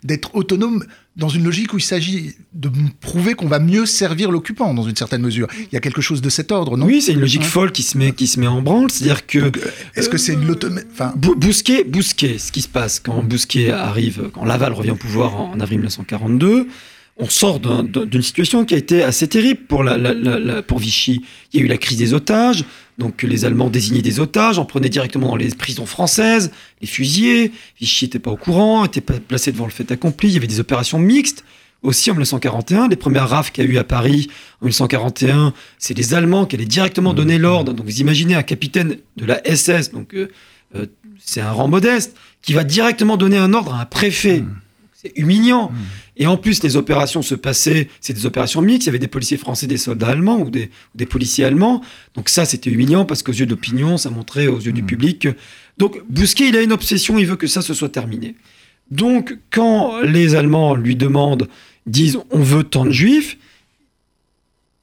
d'être 0.02 0.34
autonome 0.34 0.84
dans 1.16 1.28
une 1.28 1.44
logique 1.44 1.72
où 1.72 1.78
il 1.78 1.82
s'agit 1.82 2.34
de 2.54 2.68
prouver 3.00 3.34
qu'on 3.34 3.46
va 3.46 3.60
mieux 3.60 3.86
servir 3.86 4.32
l'occupant 4.32 4.74
dans 4.74 4.82
une 4.82 4.96
certaine 4.96 5.22
mesure. 5.22 5.46
Il 5.60 5.68
y 5.72 5.76
a 5.76 5.80
quelque 5.80 6.00
chose 6.00 6.20
de 6.20 6.28
cet 6.28 6.50
ordre, 6.50 6.76
non? 6.76 6.86
Oui, 6.86 7.00
c'est 7.00 7.12
une 7.12 7.20
logique 7.20 7.42
hein? 7.42 7.48
folle 7.48 7.70
qui 7.70 7.84
se 7.84 7.96
met 7.96 8.12
qui 8.12 8.26
se 8.26 8.40
met 8.40 8.48
en 8.48 8.62
branle, 8.62 8.90
c'est-à-dire 8.90 9.24
que 9.24 9.38
euh, 9.38 9.52
est-ce 9.94 10.08
que 10.08 10.18
c'est 10.18 10.34
l'autonomie 10.34 10.82
enfin 10.90 11.14
Bousquet, 11.16 11.84
Bousquet, 11.84 12.38
ce 12.38 12.50
qui 12.50 12.62
se 12.62 12.68
passe 12.68 12.98
quand 12.98 13.22
Bousquet 13.22 13.70
arrive, 13.70 14.30
quand 14.32 14.44
Laval 14.44 14.72
revient 14.72 14.90
au 14.90 14.96
pouvoir 14.96 15.40
en, 15.40 15.60
avril 15.60 15.80
1942 15.84 16.68
on 17.16 17.28
sort 17.28 17.60
d'une 17.60 18.22
situation 18.22 18.64
qui 18.64 18.74
a 18.74 18.76
été 18.76 19.02
assez 19.02 19.28
terrible 19.28 19.60
pour, 19.68 19.84
la, 19.84 20.62
pour 20.62 20.78
Vichy. 20.78 21.24
Il 21.52 21.60
y 21.60 21.62
a 21.62 21.66
eu 21.66 21.68
la 21.68 21.76
crise 21.76 21.98
des 21.98 22.12
otages, 22.12 22.64
donc 22.98 23.22
les 23.22 23.44
Allemands 23.44 23.70
désignaient 23.70 24.02
des 24.02 24.18
otages, 24.18 24.58
en 24.58 24.64
prenaient 24.64 24.88
directement 24.88 25.28
dans 25.28 25.36
les 25.36 25.50
prisons 25.50 25.86
françaises, 25.86 26.50
les 26.80 26.88
fusillés. 26.88 27.52
Vichy 27.80 28.06
n'était 28.06 28.18
pas 28.18 28.32
au 28.32 28.36
courant, 28.36 28.84
était 28.84 29.00
placé 29.00 29.52
devant 29.52 29.64
le 29.64 29.70
fait 29.70 29.90
accompli. 29.92 30.28
Il 30.28 30.34
y 30.34 30.38
avait 30.38 30.46
des 30.46 30.60
opérations 30.60 30.98
mixtes. 30.98 31.44
Aussi 31.82 32.10
en 32.10 32.14
1941, 32.14 32.88
les 32.88 32.96
premières 32.96 33.28
rafles 33.28 33.52
qu'il 33.52 33.62
y 33.62 33.68
a 33.68 33.70
eu 33.70 33.76
à 33.76 33.84
Paris 33.84 34.28
en 34.62 34.64
1941, 34.64 35.52
c'est 35.78 35.92
les 35.92 36.14
Allemands 36.14 36.46
qui 36.46 36.56
allaient 36.56 36.64
directement 36.64 37.12
mmh. 37.12 37.16
donner 37.16 37.38
l'ordre. 37.38 37.74
Donc 37.74 37.84
vous 37.84 38.00
imaginez 38.00 38.34
un 38.34 38.42
capitaine 38.42 38.96
de 39.18 39.24
la 39.26 39.42
SS, 39.44 39.92
donc 39.92 40.14
euh, 40.14 40.30
euh, 40.76 40.86
c'est 41.18 41.42
un 41.42 41.52
rang 41.52 41.68
modeste, 41.68 42.16
qui 42.40 42.54
va 42.54 42.64
directement 42.64 43.18
donner 43.18 43.36
un 43.36 43.52
ordre 43.52 43.74
à 43.74 43.82
un 43.82 43.84
préfet. 43.84 44.40
Mmh. 44.40 44.56
C'est 45.04 45.12
humiliant. 45.16 45.70
Mmh. 45.70 45.76
Et 46.16 46.26
en 46.26 46.36
plus, 46.36 46.62
les 46.62 46.76
opérations 46.76 47.20
se 47.20 47.34
passaient, 47.34 47.88
c'est 48.00 48.14
des 48.14 48.24
opérations 48.24 48.62
mixtes, 48.62 48.84
il 48.84 48.86
y 48.86 48.88
avait 48.90 48.98
des 48.98 49.08
policiers 49.08 49.36
français, 49.36 49.66
des 49.66 49.76
soldats 49.76 50.08
allemands 50.08 50.38
ou 50.38 50.48
des, 50.48 50.70
des 50.94 51.06
policiers 51.06 51.44
allemands. 51.44 51.82
Donc 52.14 52.28
ça, 52.28 52.44
c'était 52.44 52.70
humiliant 52.70 53.04
parce 53.04 53.22
qu'aux 53.22 53.32
yeux 53.32 53.46
d'opinion, 53.46 53.98
ça 53.98 54.08
montrait 54.08 54.46
aux 54.46 54.60
yeux 54.60 54.72
du 54.72 54.82
mmh. 54.82 54.86
public. 54.86 55.28
Donc 55.76 56.00
Bousquet, 56.08 56.48
il 56.48 56.56
a 56.56 56.62
une 56.62 56.72
obsession, 56.72 57.18
il 57.18 57.26
veut 57.26 57.36
que 57.36 57.46
ça 57.46 57.60
se 57.60 57.74
soit 57.74 57.90
terminé. 57.90 58.34
Donc 58.90 59.36
quand 59.50 60.00
les 60.02 60.34
Allemands 60.34 60.74
lui 60.74 60.96
demandent, 60.96 61.48
disent 61.86 62.18
on 62.30 62.40
veut 62.40 62.64
tant 62.64 62.84
de 62.84 62.90
juifs, 62.90 63.38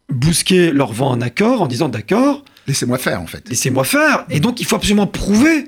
Bousquet 0.10 0.72
leur 0.72 0.92
vend 0.92 1.14
un 1.14 1.22
accord 1.22 1.62
en 1.62 1.68
disant 1.68 1.90
d'accord. 1.90 2.44
Laissez-moi 2.68 2.98
faire 2.98 3.22
en 3.22 3.28
fait. 3.28 3.48
Laissez-moi 3.50 3.84
faire. 3.84 4.26
Et 4.30 4.40
donc 4.40 4.60
il 4.60 4.66
faut 4.66 4.76
absolument 4.76 5.08
prouver 5.08 5.66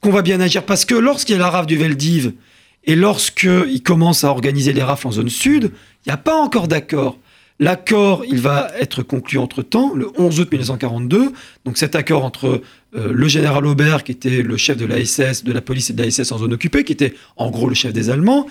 qu'on 0.00 0.10
va 0.10 0.22
bien 0.22 0.40
agir 0.40 0.64
parce 0.64 0.84
que 0.84 0.94
lorsqu'il 0.94 1.34
y 1.34 1.36
a 1.36 1.40
la 1.40 1.50
rave 1.50 1.66
du 1.66 1.76
Veldiv, 1.76 2.32
et 2.84 2.96
lorsqu'il 2.96 3.82
commence 3.82 4.24
à 4.24 4.30
organiser 4.30 4.72
les 4.72 4.82
rafles 4.82 5.08
en 5.08 5.12
zone 5.12 5.28
sud, 5.28 5.72
il 6.04 6.08
n'y 6.08 6.12
a 6.12 6.16
pas 6.16 6.36
encore 6.36 6.68
d'accord. 6.68 7.18
L'accord, 7.58 8.24
il 8.26 8.40
va 8.40 8.70
être 8.80 9.02
conclu 9.02 9.36
entre-temps, 9.36 9.92
le 9.94 10.10
11 10.16 10.40
août 10.40 10.48
1942. 10.50 11.32
Donc 11.66 11.76
cet 11.76 11.94
accord 11.94 12.24
entre 12.24 12.62
euh, 12.96 13.12
le 13.12 13.28
général 13.28 13.66
Aubert, 13.66 14.02
qui 14.02 14.12
était 14.12 14.42
le 14.42 14.56
chef 14.56 14.78
de 14.78 14.86
la 14.86 14.96
de 14.96 15.52
la 15.52 15.60
police 15.60 15.90
et 15.90 15.92
de 15.92 16.02
la 16.02 16.10
SS 16.10 16.32
en 16.32 16.38
zone 16.38 16.54
occupée, 16.54 16.84
qui 16.84 16.92
était 16.94 17.14
en 17.36 17.50
gros 17.50 17.68
le 17.68 17.74
chef 17.74 17.92
des 17.92 18.08
Allemands, 18.08 18.46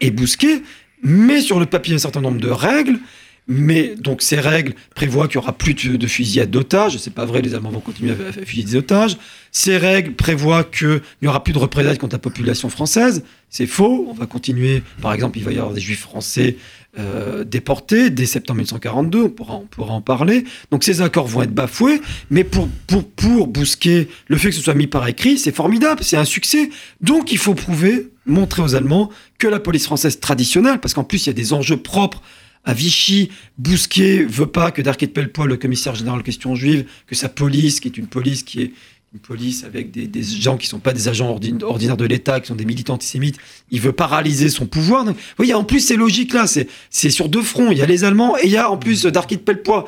et 0.00 0.10
Bousquet 0.10 0.62
met 1.02 1.42
sur 1.42 1.60
le 1.60 1.66
papier 1.66 1.94
un 1.94 1.98
certain 1.98 2.22
nombre 2.22 2.40
de 2.40 2.48
règles 2.48 2.98
mais 3.46 3.94
donc 3.96 4.22
ces 4.22 4.40
règles 4.40 4.74
prévoient 4.94 5.28
qu'il 5.28 5.36
y 5.36 5.38
aura 5.38 5.52
plus 5.52 5.74
de, 5.74 6.06
fusillade 6.06 6.50
d'otages. 6.50 6.96
C'est 6.96 7.12
pas 7.12 7.26
vrai, 7.26 7.42
les 7.42 7.54
Allemands 7.54 7.70
vont 7.70 7.80
continuer 7.80 8.12
à, 8.12 8.32
fusiller 8.32 8.64
des 8.64 8.76
otages. 8.76 9.18
Ces 9.52 9.76
règles 9.76 10.12
prévoient 10.12 10.64
qu'il 10.64 11.02
n'y 11.20 11.28
aura 11.28 11.44
plus 11.44 11.52
de 11.52 11.58
représailles 11.58 11.98
contre 11.98 12.14
la 12.14 12.20
population 12.20 12.70
française. 12.70 13.22
C'est 13.50 13.66
faux. 13.66 14.06
On 14.08 14.14
va 14.14 14.26
continuer. 14.26 14.82
Par 15.02 15.12
exemple, 15.12 15.38
il 15.38 15.44
va 15.44 15.52
y 15.52 15.58
avoir 15.58 15.74
des 15.74 15.80
Juifs 15.80 16.00
français 16.00 16.56
euh, 16.98 17.44
déportés 17.44 18.08
dès 18.08 18.24
septembre 18.24 18.58
1942. 18.58 19.24
On 19.24 19.28
pourra, 19.28 19.54
on 19.56 19.66
pourra 19.66 19.92
en 19.92 20.00
parler. 20.00 20.44
Donc 20.70 20.82
ces 20.82 21.02
accords 21.02 21.26
vont 21.26 21.42
être 21.42 21.54
bafoués. 21.54 22.00
Mais 22.30 22.44
pour, 22.44 22.68
pour, 22.86 23.06
pour 23.06 23.52
le 23.54 24.36
fait 24.38 24.48
que 24.48 24.54
ce 24.54 24.62
soit 24.62 24.74
mis 24.74 24.86
par 24.86 25.06
écrit, 25.06 25.36
c'est 25.36 25.54
formidable. 25.54 26.02
C'est 26.02 26.16
un 26.16 26.24
succès. 26.24 26.70
Donc 27.02 27.30
il 27.30 27.38
faut 27.38 27.54
prouver, 27.54 28.08
montrer 28.24 28.62
aux 28.62 28.74
Allemands 28.74 29.10
que 29.38 29.46
la 29.48 29.60
police 29.60 29.84
française 29.84 30.18
traditionnelle, 30.18 30.80
parce 30.80 30.94
qu'en 30.94 31.04
plus 31.04 31.26
il 31.26 31.28
y 31.28 31.30
a 31.30 31.34
des 31.34 31.52
enjeux 31.52 31.76
propres 31.76 32.22
à 32.64 32.72
Vichy, 32.72 33.30
Bousquet 33.58 34.24
veut 34.24 34.46
pas 34.46 34.70
que 34.70 34.80
Darquet 34.82 35.06
de 35.06 35.12
Pellepoix, 35.12 35.46
le 35.46 35.56
commissaire 35.56 35.94
général 35.94 36.20
de 36.20 36.24
questions 36.24 36.54
juives, 36.54 36.86
que 37.06 37.14
sa 37.14 37.28
police, 37.28 37.80
qui 37.80 37.88
est 37.88 37.98
une 37.98 38.06
police 38.06 38.42
qui 38.42 38.62
est 38.62 38.72
une 39.12 39.20
police 39.20 39.62
avec 39.62 39.92
des, 39.92 40.22
gens 40.22 40.56
qui 40.56 40.66
sont 40.66 40.80
pas 40.80 40.92
des 40.92 41.06
agents 41.06 41.38
ordinaires 41.62 41.96
de 41.96 42.04
l'État, 42.04 42.40
qui 42.40 42.48
sont 42.48 42.56
des 42.56 42.64
militants 42.64 42.94
antisémites, 42.94 43.36
il 43.70 43.80
veut 43.80 43.92
paralyser 43.92 44.48
son 44.48 44.66
pouvoir. 44.66 45.04
vous 45.04 45.14
voyez, 45.36 45.54
en 45.54 45.62
plus, 45.62 45.80
c'est 45.80 45.96
logique 45.96 46.34
là, 46.34 46.46
c'est 46.46 47.10
sur 47.10 47.28
deux 47.28 47.42
fronts. 47.42 47.70
Il 47.70 47.78
y 47.78 47.82
a 47.82 47.86
les 47.86 48.02
Allemands 48.02 48.36
et 48.36 48.46
il 48.46 48.50
y 48.50 48.56
a 48.56 48.68
en 48.68 48.76
plus 48.76 49.04
Darquet 49.06 49.36
de 49.36 49.42
Pellepoix. 49.42 49.86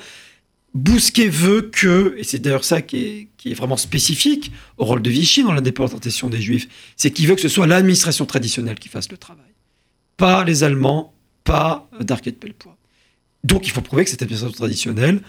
Bousquet 0.75 1.29
veut 1.29 1.63
que, 1.63 2.15
et 2.19 2.23
c'est 2.23 2.39
d'ailleurs 2.39 2.65
ça 2.65 2.83
qui 2.83 2.97
est, 2.99 3.29
qui 3.39 3.51
est, 3.51 3.55
vraiment 3.55 3.79
spécifique 3.79 4.53
au 4.77 4.85
rôle 4.85 5.01
de 5.01 5.11
Vichy 5.11 5.43
dans 5.43 5.55
la 5.55 5.63
des 5.63 5.73
Juifs, 6.41 6.69
c'est 6.97 7.11
qu'il 7.11 7.27
veut 7.27 7.35
que 7.35 7.41
ce 7.41 7.49
soit 7.49 7.67
l'administration 7.67 8.27
traditionnelle 8.27 8.79
qui 8.79 8.91
fasse 8.91 9.11
le 9.11 9.17
travail. 9.17 9.43
Pas 10.19 10.45
les 10.45 10.63
Allemands, 10.63 11.16
pas 11.47 11.89
d'arquet 12.01 12.33
de 12.33 12.37
Pellepoix. 12.37 12.77
Donc 13.45 13.67
il 13.67 13.71
faut 13.71 13.81
prouver 13.81 14.05
que 14.05 14.11
cette 14.11 14.23
administration 14.23 14.55
traditionnelle 14.55 15.21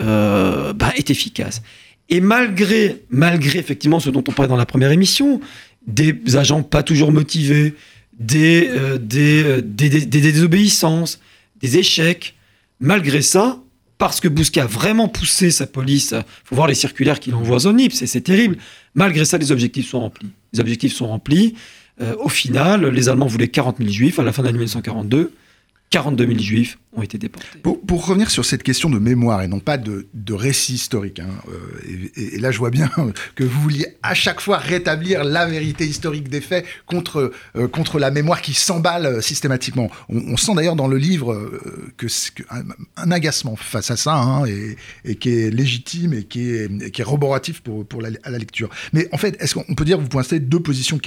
euh, 0.00 0.72
bah, 0.72 0.92
est 0.96 1.10
efficace. 1.10 1.62
Et 2.08 2.20
malgré, 2.20 3.02
malgré 3.10 3.58
effectivement 3.58 4.00
ce 4.00 4.08
dont 4.08 4.22
on 4.26 4.32
parlait 4.32 4.48
dans 4.48 4.56
la 4.56 4.66
première 4.66 4.92
émission, 4.92 5.40
des 5.86 6.14
agents 6.36 6.62
pas 6.62 6.82
toujours 6.82 7.12
motivés, 7.12 7.74
des, 8.18 8.68
euh, 8.68 8.96
euh, 8.96 8.98
des, 8.98 9.62
des, 9.62 10.06
des, 10.06 10.20
désobéissances, 10.20 11.20
des 11.60 11.78
échecs, 11.78 12.34
malgré 12.78 13.20
ça, 13.20 13.60
parce 13.98 14.20
que 14.20 14.28
Bousquet 14.28 14.60
a 14.60 14.66
vraiment 14.66 15.08
poussé 15.08 15.50
sa 15.50 15.66
police, 15.66 16.14
faut 16.44 16.54
voir 16.54 16.68
les 16.68 16.74
circulaires 16.74 17.18
qu'il 17.18 17.34
envoie 17.34 17.56
aux 17.56 17.60
zone 17.60 17.80
c'est 17.90 18.20
terrible, 18.20 18.58
malgré 18.94 19.24
ça 19.24 19.38
les 19.38 19.50
objectifs 19.50 19.88
sont 19.88 20.00
remplis. 20.00 20.28
Les 20.52 20.60
objectifs 20.60 20.94
sont 20.94 21.08
remplis. 21.08 21.54
au 22.18 22.28
final, 22.28 22.86
les 22.88 23.08
Allemands 23.08 23.26
voulaient 23.26 23.48
40 23.48 23.78
000 23.78 23.90
juifs 23.90 24.18
à 24.18 24.22
la 24.22 24.32
fin 24.32 24.42
de 24.42 24.48
l'année 24.48 24.58
1942 24.58 25.32
42 25.90 26.26
000 26.26 26.38
juifs 26.40 26.78
ont 26.96 27.02
été 27.02 27.18
déportés. 27.18 27.58
Pour, 27.62 28.06
revenir 28.06 28.30
sur 28.30 28.44
cette 28.44 28.62
question 28.62 28.88
de 28.88 28.98
mémoire 28.98 29.42
et 29.42 29.48
non 29.48 29.60
pas 29.60 29.76
de, 29.78 30.06
récit 30.30 30.74
historique, 30.74 31.20
hein, 31.20 31.28
euh, 31.48 32.10
et, 32.16 32.38
là 32.38 32.50
je 32.50 32.58
vois 32.58 32.70
bien 32.70 32.90
que 33.34 33.44
vous 33.44 33.60
vouliez 33.60 33.86
à 34.02 34.14
chaque 34.14 34.40
fois 34.40 34.58
rétablir 34.58 35.24
la 35.24 35.46
vérité 35.46 35.86
historique 35.86 36.28
des 36.28 36.40
faits 36.40 36.64
contre, 36.86 37.32
euh, 37.56 37.68
contre 37.68 37.98
la 37.98 38.10
mémoire 38.10 38.42
qui 38.42 38.54
s'emballe 38.54 39.06
euh, 39.06 39.20
systématiquement. 39.20 39.90
On, 40.08 40.36
sent 40.36 40.54
d'ailleurs 40.54 40.76
dans 40.76 40.88
le 40.88 40.96
livre 40.98 41.50
que, 41.96 42.06
que 42.06 42.42
un, 42.96 43.10
agacement 43.10 43.56
face 43.56 43.90
à 43.90 43.96
ça 43.96 44.14
hein, 44.14 44.46
et, 44.46 44.76
et, 45.04 45.16
qui 45.16 45.30
est 45.30 45.50
légitime 45.50 46.14
et 46.14 46.24
qui 46.24 46.50
est, 46.50 46.90
qui 46.90 47.00
est 47.00 47.04
roboratif 47.04 47.60
pour, 47.60 47.86
pour 47.86 48.00
la, 48.02 48.10
à 48.22 48.30
la 48.30 48.38
lecture. 48.38 48.70
Mais 48.92 49.08
en 49.12 49.18
fait, 49.18 49.36
est-ce 49.40 49.54
qu'on 49.54 49.74
peut 49.74 49.84
dire 49.84 49.96
que 49.98 50.02
vous 50.02 50.08
pointez 50.08 50.40
deux 50.40 50.60
positions 50.60 50.98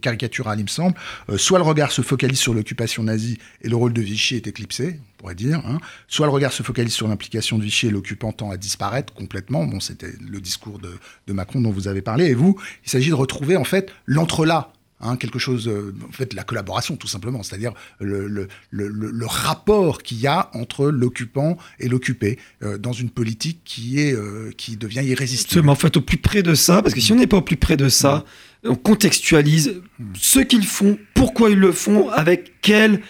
caricaturales, 0.00 0.58
il 0.58 0.64
me 0.64 0.68
semble 0.68 0.94
Soit 1.36 1.58
le 1.58 1.64
regard 1.64 1.92
se 1.92 2.02
focalise 2.02 2.38
sur 2.38 2.54
l'occupation 2.54 3.02
nazie 3.02 3.38
et 3.62 3.68
le 3.68 3.76
rôle 3.76 3.92
de 3.92 4.00
Vichy 4.00 4.27
est 4.36 4.46
éclipsé, 4.46 5.00
on 5.00 5.16
pourrait 5.18 5.34
dire. 5.34 5.62
Hein. 5.66 5.78
Soit 6.06 6.26
le 6.26 6.32
regard 6.32 6.52
se 6.52 6.62
focalise 6.62 6.92
sur 6.92 7.08
l'implication 7.08 7.58
de 7.58 7.64
Vichy 7.64 7.86
et 7.86 7.90
l'occupant 7.90 8.32
tend 8.32 8.50
à 8.50 8.56
disparaître 8.56 9.12
complètement. 9.12 9.64
Bon, 9.64 9.80
c'était 9.80 10.12
le 10.20 10.40
discours 10.40 10.78
de, 10.78 11.32
Macron 11.32 11.60
dont 11.60 11.70
vous 11.70 11.88
avez 11.88 12.02
parlé. 12.02 12.26
Et 12.26 12.34
vous, 12.34 12.60
il 12.84 12.90
s'agit 12.90 13.10
de 13.10 13.14
retrouver 13.14 13.56
en 13.56 13.64
fait 13.64 13.92
l'entrelac 14.06 14.68
Hein, 15.00 15.16
quelque 15.16 15.38
chose, 15.38 15.68
euh, 15.68 15.94
en 16.08 16.10
fait, 16.10 16.34
la 16.34 16.42
collaboration 16.42 16.96
tout 16.96 17.06
simplement, 17.06 17.44
c'est-à-dire 17.44 17.72
le, 18.00 18.26
le, 18.26 18.48
le, 18.70 19.26
rapport 19.26 20.02
qu'il 20.02 20.18
y 20.18 20.26
a 20.26 20.50
entre 20.54 20.86
l'occupant 20.86 21.56
et 21.78 21.86
l'occupé 21.88 22.36
euh, 22.64 22.78
dans 22.78 22.92
une 22.92 23.08
politique 23.08 23.60
qui 23.64 24.00
est 24.00 24.12
euh, 24.12 24.50
qui 24.56 24.76
devient 24.76 25.04
irrésistible. 25.04 25.66
Mais 25.66 25.70
en 25.70 25.76
fait, 25.76 25.96
au 25.96 26.00
plus 26.00 26.16
près 26.16 26.42
de 26.42 26.52
ça, 26.54 26.82
parce 26.82 26.94
que 26.94 27.00
si 27.00 27.12
on 27.12 27.14
n'est 27.14 27.28
pas 27.28 27.36
au 27.36 27.42
plus 27.42 27.56
près 27.56 27.76
de 27.76 27.88
ça, 27.88 28.24
on 28.64 28.74
contextualise 28.74 29.80
ce 30.14 30.40
qu'ils 30.40 30.66
font, 30.66 30.98
pourquoi 31.14 31.50
ils 31.50 31.60
le 31.60 31.70
font, 31.70 32.08
avec 32.08 32.54
quel 32.60 33.00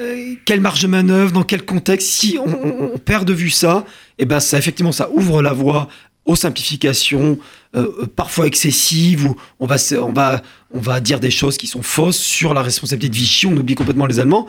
euh, 0.00 0.34
quelle 0.44 0.60
marge 0.60 0.82
de 0.82 0.88
manœuvre, 0.88 1.30
dans 1.30 1.44
quel 1.44 1.64
contexte. 1.64 2.08
Si 2.08 2.36
on, 2.38 2.98
perd 2.98 3.26
de 3.26 3.32
vue 3.32 3.50
ça, 3.50 3.84
et 4.18 4.22
eh 4.22 4.24
ben 4.24 4.40
ça 4.40 4.58
effectivement 4.58 4.92
ça 4.92 5.08
ouvre 5.10 5.40
la 5.40 5.52
voie 5.52 5.88
aux 6.24 6.36
simplifications, 6.36 7.38
euh, 7.76 7.86
euh, 8.00 8.06
parfois 8.06 8.46
excessives, 8.46 9.26
où 9.26 9.36
on 9.60 9.66
va, 9.66 11.00
dire 11.00 11.20
des 11.20 11.30
choses 11.30 11.56
qui 11.56 11.66
sont 11.66 11.82
fausses 11.82 12.18
sur 12.18 12.54
la 12.54 12.62
responsabilité 12.62 13.10
de 13.10 13.16
Vichy, 13.16 13.46
on 13.46 13.56
oublie 13.56 13.74
complètement 13.74 14.06
les 14.06 14.18
Allemands. 14.18 14.48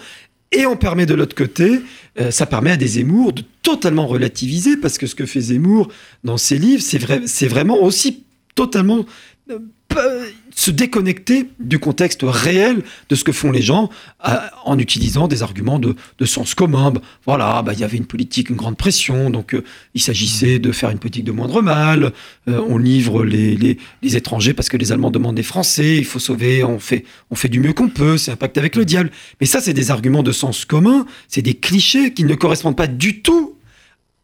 Et 0.52 0.66
on 0.66 0.78
permet 0.78 1.06
de 1.06 1.14
l'autre 1.14 1.36
côté, 1.36 1.82
ça 2.30 2.46
permet 2.46 2.72
à 2.72 2.78
des 2.78 2.88
Zemmour 2.88 3.34
de 3.34 3.44
totalement 3.62 4.08
relativiser, 4.08 4.78
parce 4.78 4.98
que 4.98 5.06
ce 5.06 5.14
que 5.14 5.26
fait 5.26 5.42
Zemmour 5.42 5.90
dans 6.24 6.38
ses 6.38 6.58
livres, 6.58 6.82
c'est 6.82 7.00
vrai, 7.00 7.20
vraiment 7.50 7.82
aussi 7.82 8.24
totalement 8.54 9.06
se 10.54 10.72
déconnecter 10.72 11.50
du 11.60 11.80
contexte 11.80 12.22
réel 12.24 12.84
de 13.10 13.16
ce 13.16 13.24
que 13.24 13.32
font 13.32 13.52
les 13.52 13.62
gens 13.62 13.90
euh, 14.28 14.36
en 14.64 14.80
utilisant 14.80 15.28
des 15.28 15.44
arguments 15.44 15.80
de, 15.80 15.96
sens 16.26 16.56
commun. 16.56 16.92
Bah, 16.92 17.02
voilà, 17.26 17.62
bah, 17.62 17.74
il 17.74 17.80
y 17.80 17.84
avait 17.84 17.98
une 17.98 18.06
politique, 18.06 18.50
une 18.50 18.56
grande 18.56 18.78
pression, 18.78 19.30
donc 19.30 19.54
euh, 19.54 19.64
il 19.94 20.02
s'agissait 20.02 20.60
de 20.60 20.72
faire 20.72 20.90
une 20.90 21.00
politique 21.00 21.24
de 21.24 21.32
moindre 21.32 21.62
mal. 21.62 22.14
Euh, 22.48 22.62
on 22.68 22.78
livre 22.78 23.24
les, 23.24 23.78
étrangers 24.04 24.54
parce 24.54 24.70
que 24.70 24.78
les 24.78 24.92
Allemands 24.92 25.12
demandent 25.12 25.36
des 25.36 25.44
Français. 25.44 25.98
Il 25.98 26.06
faut 26.06 26.20
sauver, 26.20 26.64
on 26.64 26.80
fait, 26.80 27.06
on 27.32 27.36
fait 27.36 27.50
du 27.50 27.60
mieux 27.60 27.74
qu'on 27.74 27.90
peut. 27.90 28.18
C'est 28.18 28.32
un 28.32 28.38
pacte 28.38 28.58
avec 28.58 28.76
le 28.76 28.86
diable. 28.86 29.12
Mais 29.40 29.48
ça, 29.48 29.62
c'est 29.62 29.74
des 29.74 29.92
arguments 29.92 30.24
de 30.24 30.32
sens 30.32 30.66
commun. 30.66 31.06
C'est 31.28 31.42
des 31.42 31.56
clichés 31.56 32.14
qui 32.14 32.24
ne 32.24 32.36
correspondent 32.36 32.78
pas 32.78 32.88
du 32.88 33.22
tout 33.22 33.55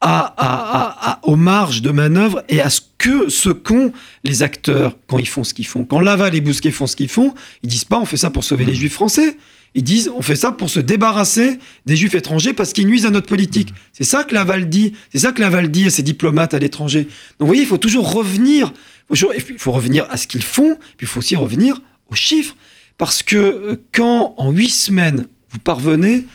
à, 0.01 1.19
aux 1.23 1.35
marges 1.35 1.81
de 1.81 1.91
manœuvre 1.91 2.43
et 2.49 2.59
à 2.59 2.69
ce 2.69 2.81
que 2.97 3.29
ce 3.29 3.49
qu'ont 3.49 3.93
les 4.23 4.43
acteurs 4.43 4.97
quand 5.07 5.19
ils 5.19 5.27
font 5.27 5.43
ce 5.43 5.53
qu'ils 5.53 5.67
font. 5.67 5.85
Quand 5.85 5.99
Laval 5.99 6.35
et 6.35 6.41
Bousquet 6.41 6.71
font 6.71 6.87
ce 6.87 6.95
qu'ils 6.95 7.09
font, 7.09 7.33
ils 7.63 7.69
disent 7.69 7.85
pas 7.85 7.99
on 7.99 8.05
fait 8.05 8.17
ça 8.17 8.31
pour 8.31 8.43
sauver 8.43 8.65
les 8.65 8.73
juifs 8.73 8.93
français. 8.93 9.37
Ils 9.73 9.83
disent 9.83 10.11
on 10.15 10.21
fait 10.21 10.35
ça 10.35 10.51
pour 10.51 10.69
se 10.69 10.79
débarrasser 10.79 11.59
des 11.85 11.95
juifs 11.95 12.15
étrangers 12.15 12.53
parce 12.53 12.73
qu'ils 12.73 12.87
nuisent 12.87 13.05
à 13.05 13.09
notre 13.09 13.27
politique. 13.27 13.73
C'est 13.93 14.03
ça 14.03 14.23
que 14.23 14.33
Laval 14.33 14.67
dit. 14.67 14.93
C'est 15.11 15.19
ça 15.19 15.31
que 15.31 15.39
Laval 15.39 15.69
dit 15.69 15.85
à 15.85 15.89
ses 15.89 16.03
diplomates 16.03 16.53
à 16.53 16.59
l'étranger. 16.59 17.03
Donc 17.03 17.11
vous 17.41 17.47
voyez, 17.47 17.61
il 17.61 17.67
faut 17.67 17.77
toujours 17.77 18.11
revenir. 18.11 18.73
Il 19.13 19.57
faut 19.57 19.71
revenir 19.71 20.07
à 20.09 20.17
ce 20.17 20.25
qu'ils 20.25 20.43
font, 20.43 20.75
puis 20.97 21.05
il 21.05 21.07
faut 21.07 21.19
aussi 21.19 21.35
revenir 21.35 21.81
aux 22.09 22.15
chiffres. 22.15 22.55
Parce 22.97 23.23
que 23.23 23.35
euh, 23.37 23.75
quand 23.91 24.35
en 24.37 24.51
huit 24.51 24.69
semaines, 24.69 25.27
vous 25.49 25.59
parvenez 25.59 26.25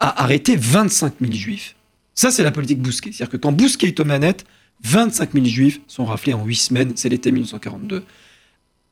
à 0.00 0.22
arrêter 0.22 0.56
25 0.56 1.14
000 1.20 1.32
juifs, 1.32 1.76
ça, 2.14 2.30
c'est 2.30 2.42
la 2.42 2.52
politique 2.52 2.80
Bousquet. 2.80 3.10
C'est-à-dire 3.12 3.32
que 3.32 3.36
quand 3.36 3.52
Bousquet 3.52 3.88
est 3.88 4.00
aux 4.00 4.04
manettes, 4.04 4.44
25 4.82 5.32
000 5.32 5.46
juifs 5.46 5.80
sont 5.86 6.04
raflés 6.04 6.34
en 6.34 6.44
8 6.44 6.54
semaines, 6.54 6.92
c'est 6.94 7.08
l'été 7.08 7.32
1942. 7.32 8.04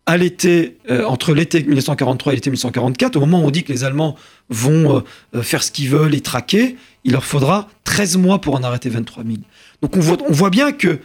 À 0.04 0.16
l'été, 0.16 0.78
euh, 0.90 1.04
entre 1.04 1.32
l'été 1.32 1.62
1943 1.62 2.32
et 2.32 2.36
l'été 2.36 2.50
1944, 2.50 3.16
au 3.16 3.20
moment 3.20 3.42
où 3.42 3.46
on 3.46 3.50
dit 3.50 3.62
que 3.62 3.72
les 3.72 3.84
Allemands 3.84 4.16
vont 4.48 4.96
euh, 4.96 5.00
euh, 5.36 5.42
faire 5.42 5.62
ce 5.62 5.70
qu'ils 5.70 5.90
veulent 5.90 6.14
et 6.14 6.20
traquer, 6.20 6.76
il 7.04 7.12
leur 7.12 7.24
faudra 7.24 7.68
13 7.84 8.16
mois 8.16 8.40
pour 8.40 8.56
en 8.56 8.62
arrêter 8.64 8.88
23 8.88 9.22
000. 9.22 9.36
Donc 9.80 9.96
on 9.96 10.00
voit, 10.00 10.18
on 10.28 10.32
voit 10.32 10.50
bien 10.50 10.72
que, 10.72 10.98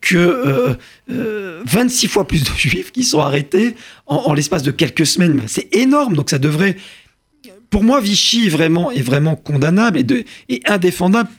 que 0.00 0.76
26 1.08 2.08
fois 2.08 2.26
plus 2.26 2.44
de 2.44 2.56
juifs 2.56 2.92
qui 2.92 3.02
sont 3.02 3.20
arrêtés 3.20 3.74
en, 4.06 4.32
l'espace 4.32 4.62
de 4.62 4.70
quelques 4.70 5.06
semaines, 5.06 5.42
c'est 5.46 5.74
énorme. 5.74 6.14
Donc 6.14 6.30
ça 6.30 6.38
devrait 6.38 6.76
pour 7.68 7.84
moi, 7.84 8.00
Vichy 8.00 8.46
est 8.46 8.50
vraiment, 8.50 8.90
est 8.90 9.02
vraiment 9.02 9.36
condamnable 9.36 9.98
et, 9.98 10.26
et 10.48 10.60
indéfendable 10.66 11.30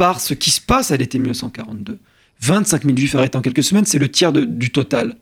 par 0.00 0.18
ce 0.18 0.32
qui 0.32 0.50
se 0.50 0.62
passe 0.62 0.92
à 0.92 0.96
l'été 0.96 1.18
1942. 1.18 1.98
25 2.40 2.84
000 2.86 2.96
juifs 2.96 3.14
arrêtés 3.16 3.36
en 3.36 3.42
quelques 3.42 3.62
semaines, 3.62 3.84
c'est 3.84 3.98
le 3.98 4.10
tiers 4.10 4.32
du 4.32 4.70
total. 4.70 5.14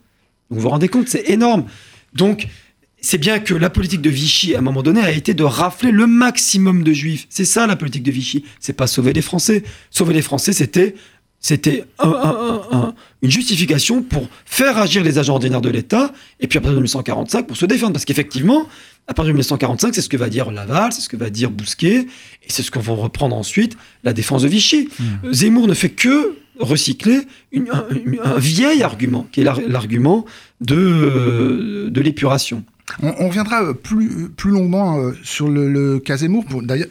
Vous 0.50 0.60
vous 0.60 0.68
rendez 0.68 0.86
compte, 0.86 1.08
c'est 1.08 1.28
énorme. 1.30 1.64
Donc 2.14 2.46
c'est 3.00 3.18
bien 3.18 3.40
que 3.40 3.54
la 3.54 3.70
politique 3.70 4.02
de 4.02 4.08
Vichy, 4.08 4.54
à 4.54 4.58
un 4.58 4.60
moment 4.60 4.84
donné, 4.84 5.00
a 5.00 5.10
été 5.10 5.34
de 5.34 5.42
rafler 5.42 5.90
le 5.90 6.06
maximum 6.06 6.84
de 6.84 6.92
juifs. 6.92 7.26
C'est 7.28 7.44
ça 7.44 7.66
la 7.66 7.74
politique 7.74 8.04
de 8.04 8.12
Vichy. 8.12 8.44
C'est 8.60 8.72
pas 8.72 8.86
sauver 8.86 9.12
les 9.12 9.20
Français. 9.20 9.64
Sauver 9.90 10.14
les 10.14 10.22
Français, 10.22 10.52
c'était 10.52 10.94
c'était 11.40 11.84
une 13.22 13.30
justification 13.30 14.02
pour 14.02 14.28
faire 14.44 14.76
agir 14.78 15.04
les 15.04 15.18
agents 15.18 15.34
ordinaires 15.34 15.60
de 15.60 15.68
l'État, 15.68 16.12
et 16.40 16.48
puis 16.48 16.58
à 16.58 16.60
partir 16.60 16.72
de 16.72 16.80
1945 16.80 17.46
pour 17.46 17.56
se 17.56 17.66
défendre. 17.66 17.92
Parce 17.92 18.04
qu'effectivement, 18.04 18.66
à 19.06 19.14
partir 19.14 19.32
de 19.32 19.38
1945, 19.38 19.94
c'est 19.94 20.02
ce 20.02 20.08
que 20.08 20.16
va 20.16 20.28
dire 20.28 20.50
Laval, 20.50 20.92
c'est 20.92 21.00
ce 21.00 21.08
que 21.08 21.16
va 21.16 21.30
dire 21.30 21.50
Bousquet, 21.50 22.00
et 22.00 22.48
c'est 22.48 22.62
ce 22.62 22.70
qu'on 22.70 22.80
va 22.80 22.94
reprendre 22.94 23.36
ensuite, 23.36 23.76
la 24.04 24.12
défense 24.12 24.42
de 24.42 24.48
Vichy. 24.48 24.88
Mmh. 24.98 25.32
Zemmour 25.32 25.68
ne 25.68 25.74
fait 25.74 25.90
que 25.90 26.36
recycler 26.58 27.20
un, 27.54 28.38
vieil 28.38 28.82
argument, 28.82 29.26
qui 29.30 29.42
est 29.42 29.44
l'argument 29.44 30.24
de, 30.60 31.88
de 31.88 32.00
l'épuration. 32.00 32.64
On, 33.02 33.28
reviendra 33.28 33.74
plus, 33.74 34.28
plus 34.30 34.50
longuement 34.50 34.98
euh, 34.98 35.12
sur 35.22 35.48
le, 35.48 35.70
le 35.70 35.98
cas 35.98 36.16
Zemmour, 36.16 36.44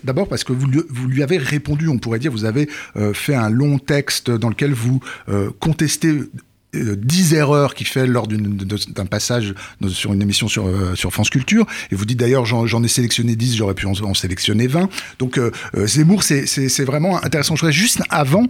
d'abord 0.04 0.27
parce 0.27 0.44
que 0.44 0.54
vous, 0.54 0.68
vous, 0.89 1.08
lui 1.08 1.24
avez 1.24 1.38
répondu, 1.38 1.88
on 1.88 1.98
pourrait 1.98 2.20
dire, 2.20 2.32
vous 2.32 2.46
avez 2.46 2.70
euh, 2.96 3.13
fait 3.13 3.36
un 3.36 3.50
long 3.50 3.80
texte 3.80 4.30
dans 4.30 4.50
lequel 4.50 4.74
vous 4.74 5.00
euh, 5.30 5.50
contestez 5.60 6.20
10 6.74 7.34
euh, 7.34 7.38
erreurs 7.38 7.74
qu'il 7.74 7.88
fait 7.88 8.08
lors 8.08 8.28
d'un 8.28 9.06
passage 9.06 9.54
sur 9.90 10.14
une 10.14 10.22
émission 10.22 10.48
sur, 10.48 10.68
euh, 10.68 10.96
sur 10.96 11.12
France 11.12 11.30
Culture. 11.30 11.66
Et 11.92 11.96
vous 11.96 12.06
dites 12.06 12.20
d'ailleurs, 12.20 12.46
j'en 12.46 12.84
ai 12.84 12.88
sélectionné 12.88 13.36
10, 13.36 13.56
j'aurais 13.56 13.74
pu 13.74 13.86
en, 13.86 14.14
sélectionner 14.14 14.68
20. 14.68 14.90
Donc 15.20 15.38
euh, 15.38 15.52
Zemmour, 15.76 16.24
c'est 16.24 16.84
vraiment 16.84 17.24
intéressant. 17.24 17.56
Je 17.56 17.62
voudrais 17.62 17.74
juste 17.74 18.02
avant, 18.10 18.46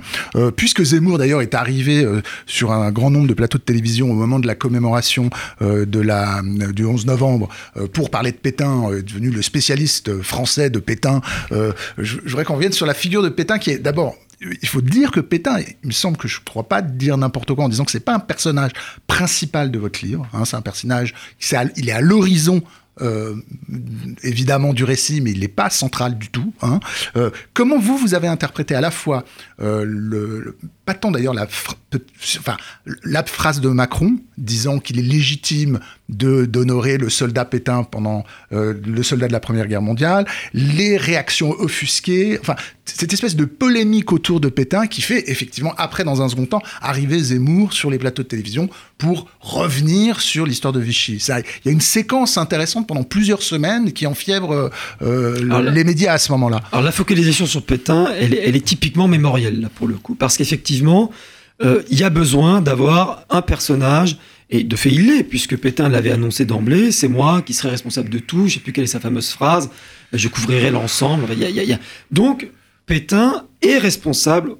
puisque 0.56 0.84
Zemmour 0.84 1.18
d'ailleurs 1.18 1.42
est 1.42 1.54
arrivé 1.54 2.06
sur 2.46 2.72
un 2.72 2.92
grand 2.92 3.12
nombre 3.12 3.28
de 3.28 3.34
plateaux 3.34 3.58
de 3.58 3.64
télévision 3.64 4.10
au 4.10 4.14
moment 4.14 4.40
de 4.40 4.48
la 4.48 4.56
commémoration 4.56 5.30
de 5.62 6.00
la, 6.00 6.42
du 6.74 6.86
11 6.86 7.06
novembre 7.06 7.50
pour 7.94 8.10
parler 8.10 8.32
de 8.32 8.38
Pétain, 8.38 8.90
devenu 9.06 9.30
le 9.30 9.42
spécialiste 9.42 10.22
français 10.22 10.70
de 10.70 10.80
Pétain. 10.80 11.22
je, 11.52 11.74
je 11.98 12.30
voudrais 12.30 12.46
qu'on 12.46 12.56
revienne 12.56 12.72
sur 12.72 12.86
la 12.86 12.94
figure 12.94 13.22
de 13.22 13.30
Pétain 13.30 13.60
qui 13.60 13.72
est 13.72 13.80
d'abord 13.80 14.16
il 14.42 14.68
faut 14.68 14.82
dire 14.82 15.12
que 15.12 15.20
Pétain, 15.20 15.60
il 15.60 15.88
me 15.88 15.92
semble 15.92 16.18
que 16.18 16.28
je 16.28 16.40
ne 16.40 16.46
crois 16.46 16.68
pas 16.68 16.82
dire 16.82 17.18
n'importe 17.18 17.54
quoi 17.54 17.66
en 17.66 17.70
disant 17.70 17.86
que 17.86 17.92
c'est 17.92 18.00
pas 18.00 18.16
un 18.16 18.20
personnage 18.20 18.72
principal 19.08 19.72
de 19.72 19.80
votre 19.80 20.04
livre. 20.06 20.28
Hein, 20.34 20.46
c'est 20.46 20.56
un 20.56 20.62
personnage, 20.62 21.14
il 21.76 21.90
est 21.90 21.94
à 21.94 22.02
l'horizon 22.02 22.62
euh, 23.02 23.36
évidemment 24.24 24.74
du 24.74 24.84
récit, 24.84 25.22
mais 25.22 25.32
il 25.32 25.40
n'est 25.42 25.48
pas 25.48 25.70
central 25.70 26.18
du 26.18 26.30
tout. 26.30 26.54
Hein. 26.62 26.80
Euh, 27.16 27.30
comment 27.54 27.78
vous, 27.78 27.98
vous 27.98 28.14
avez 28.16 28.28
interprété 28.28 28.74
à 28.76 28.82
la 28.82 28.92
fois 28.92 29.24
euh, 29.62 29.84
le, 29.86 30.58
pas 30.88 30.94
tant 30.94 31.12
d'ailleurs 31.12 31.34
la, 31.34 31.46
enfin, 32.40 32.58
la 33.04 33.24
phrase 33.24 33.60
de 33.60 33.68
Macron 33.68 34.16
disant 34.38 34.80
qu'il 34.80 34.98
est 35.00 35.04
légitime 35.04 35.80
de 36.08 36.46
d'honorer 36.46 36.98
le 36.98 37.10
soldat 37.10 37.44
Pétain 37.44 37.84
pendant 37.84 38.24
le 38.52 39.04
soldat 39.04 39.28
de 39.28 39.34
la 39.34 39.42
Première 39.42 39.68
Guerre 39.68 39.82
mondiale, 39.82 40.26
les 40.54 40.96
réactions 40.96 41.52
offusquées, 41.60 42.40
enfin 42.40 42.56
cette 42.86 43.12
espèce 43.14 43.36
de 43.36 43.46
polémique 43.46 44.12
autour 44.14 44.40
de 44.40 44.48
Pétain 44.50 44.88
qui 44.88 45.02
fait 45.02 45.30
effectivement 45.30 45.74
après 45.78 46.06
dans 46.06 46.22
un 46.22 46.30
second 46.30 46.46
temps 46.46 46.62
arriver 46.82 47.20
Zemmour 47.20 47.74
sur 47.74 47.92
les 47.92 47.98
plateaux 47.98 48.24
de 48.24 48.28
télévision 48.28 48.70
pour 48.98 49.28
revenir 49.42 50.22
sur 50.22 50.46
l'histoire 50.46 50.74
de 50.74 50.80
Vichy. 50.80 51.24
Il 51.28 51.66
y 51.66 51.70
a 51.70 51.72
une 51.72 51.82
séquence 51.82 52.38
intéressante 52.38 52.88
pendant 52.88 53.04
plusieurs 53.04 53.44
semaines 53.44 53.92
qui 53.92 54.08
enfièvre 54.08 54.72
euh, 55.02 55.72
les 55.72 55.84
médias 55.84 56.14
à 56.14 56.18
ce 56.18 56.32
moment-là. 56.32 56.62
Alors 56.72 56.84
la 56.84 56.92
focalisation 56.92 57.46
sur 57.46 57.64
Pétain, 57.64 58.10
elle, 58.20 58.34
est 58.34 58.66
typiquement 58.66 59.08
mémorielle 59.08 59.62
là 59.62 59.70
pour 59.74 59.88
le 59.88 59.96
coup, 59.96 60.16
parce 60.16 60.38
qu'effectivement, 60.38 60.77
euh, 61.62 61.82
il 61.90 62.00
y 62.00 62.04
a 62.04 62.10
besoin 62.10 62.62
d'avoir 62.62 63.26
un 63.30 63.42
personnage 63.42 64.18
Et 64.50 64.64
de 64.64 64.76
fait, 64.76 64.90
il 64.90 65.08
l'est, 65.08 65.24
puisque 65.24 65.58
Pétain 65.58 65.90
l'avait 65.90 66.12
annoncé 66.12 66.46
d'emblée, 66.46 66.92
c'est 66.92 67.08
moi 67.08 67.42
qui 67.42 67.54
serai 67.54 67.70
responsable 67.70 68.10
de 68.10 68.20
tout, 68.20 68.48
je 68.48 68.56
sais 68.56 68.60
plus 68.60 68.72
quelle 68.72 68.86
est 68.86 68.88
sa 68.88 69.00
fameuse 69.00 69.32
phrase, 69.32 69.70
je 70.14 70.28
couvrirai 70.30 70.72
l'ensemble. 70.72 71.26
Donc, 72.12 72.50
Pétain 72.86 73.46
est 73.62 73.78
responsable 73.78 74.56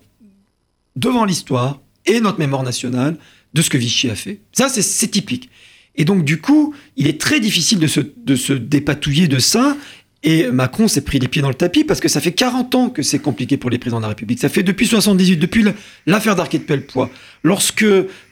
devant 0.96 1.24
l'histoire 1.24 1.80
et 2.06 2.20
notre 2.20 2.40
mémoire 2.40 2.64
nationale 2.64 3.18
de 3.54 3.62
ce 3.62 3.70
que 3.70 3.78
Vichy 3.78 4.10
a 4.10 4.16
fait. 4.16 4.40
Ça, 4.52 4.68
c'est 4.70 5.08
typique. 5.08 5.50
Et 5.96 6.06
donc, 6.06 6.24
du 6.24 6.40
coup, 6.40 6.76
il 6.96 7.08
est 7.08 7.20
très 7.20 7.40
difficile 7.40 7.80
de 7.80 7.88
se, 7.88 8.02
de 8.02 8.36
se 8.36 8.54
dépatouiller 8.54 9.28
de 9.28 9.40
ça. 9.40 9.78
Et 10.24 10.50
Macron 10.52 10.88
s'est 10.88 11.02
pris 11.02 11.20
les 11.20 11.28
pieds 11.28 11.42
dans 11.42 11.50
le 11.50 11.56
tapis 11.56 11.84
parce 11.84 12.00
que 12.00 12.08
ça 12.08 12.20
fait 12.20 12.32
40 12.32 12.76
ans 12.76 12.90
que 12.90 13.04
c'est 13.04 13.20
compliqué 13.20 13.58
pour 13.58 13.70
les 13.70 13.78
présidents 13.78 14.00
de 14.00 14.04
la 14.04 14.10
République. 14.10 14.40
Ça 14.40 14.50
fait 14.50 14.64
depuis 14.64 14.88
78, 14.88 15.38
depuis 15.38 15.66
l'affaire 16.06 16.36
d'Arquet 16.36 16.58
de 16.58 16.64
Pellepoix. 16.64 17.10
Lorsque 17.44 17.86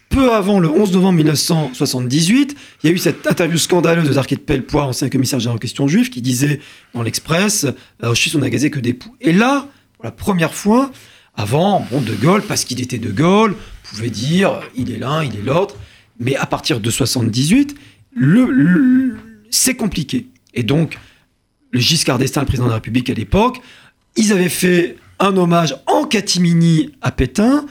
peu 0.09 0.33
avant 0.33 0.59
le 0.59 0.69
11 0.69 0.93
novembre 0.93 1.17
1978, 1.17 2.55
il 2.83 2.87
y 2.87 2.89
a 2.89 2.95
eu 2.95 2.97
cette 2.97 3.27
interview 3.27 3.57
scandaleuse 3.57 4.07
de 4.07 4.13
Darquet 4.13 4.35
de 4.35 4.41
Pellepoix, 4.41 4.85
ancien 4.85 5.09
commissaire 5.09 5.39
général 5.39 5.57
en 5.57 5.59
question 5.59 5.87
juive, 5.87 6.09
qui 6.09 6.21
disait 6.21 6.59
dans 6.93 7.03
l'Express 7.03 7.67
Je 8.01 8.13
suis 8.13 8.35
on 8.35 8.39
gazé 8.39 8.71
que 8.71 8.79
des 8.79 8.93
poux. 8.93 9.15
Et 9.21 9.33
là, 9.33 9.67
pour 9.95 10.05
la 10.05 10.11
première 10.11 10.53
fois, 10.53 10.91
avant, 11.35 11.85
bon, 11.91 12.01
De 12.01 12.13
Gaulle, 12.13 12.41
parce 12.41 12.65
qu'il 12.65 12.81
était 12.81 12.97
De 12.97 13.11
Gaulle, 13.11 13.55
pouvait 13.83 14.09
dire 14.09 14.61
il 14.75 14.91
est 14.91 14.97
l'un, 14.97 15.23
il 15.23 15.35
est 15.35 15.43
l'autre. 15.43 15.75
Mais 16.19 16.35
à 16.35 16.45
partir 16.45 16.79
de 16.79 16.89
78, 16.89 17.75
le, 18.15 19.17
c'est 19.49 19.75
compliqué. 19.75 20.27
Et 20.53 20.63
donc, 20.63 20.97
le 21.75 21.81
Giscard 21.81 22.17
d'Estaing, 22.17 22.41
le 22.41 22.47
président 22.47 22.67
de 22.67 22.69
la 22.69 22.75
République 22.75 23.09
à 23.09 23.13
l'époque, 23.13 23.57
ils 24.15 24.31
avaient 24.31 24.47
fait 24.47 24.95
un 25.19 25.35
hommage 25.35 25.75
en 25.87 26.05
catimini 26.05 26.91
à 27.01 27.11
Pétain. 27.11 27.65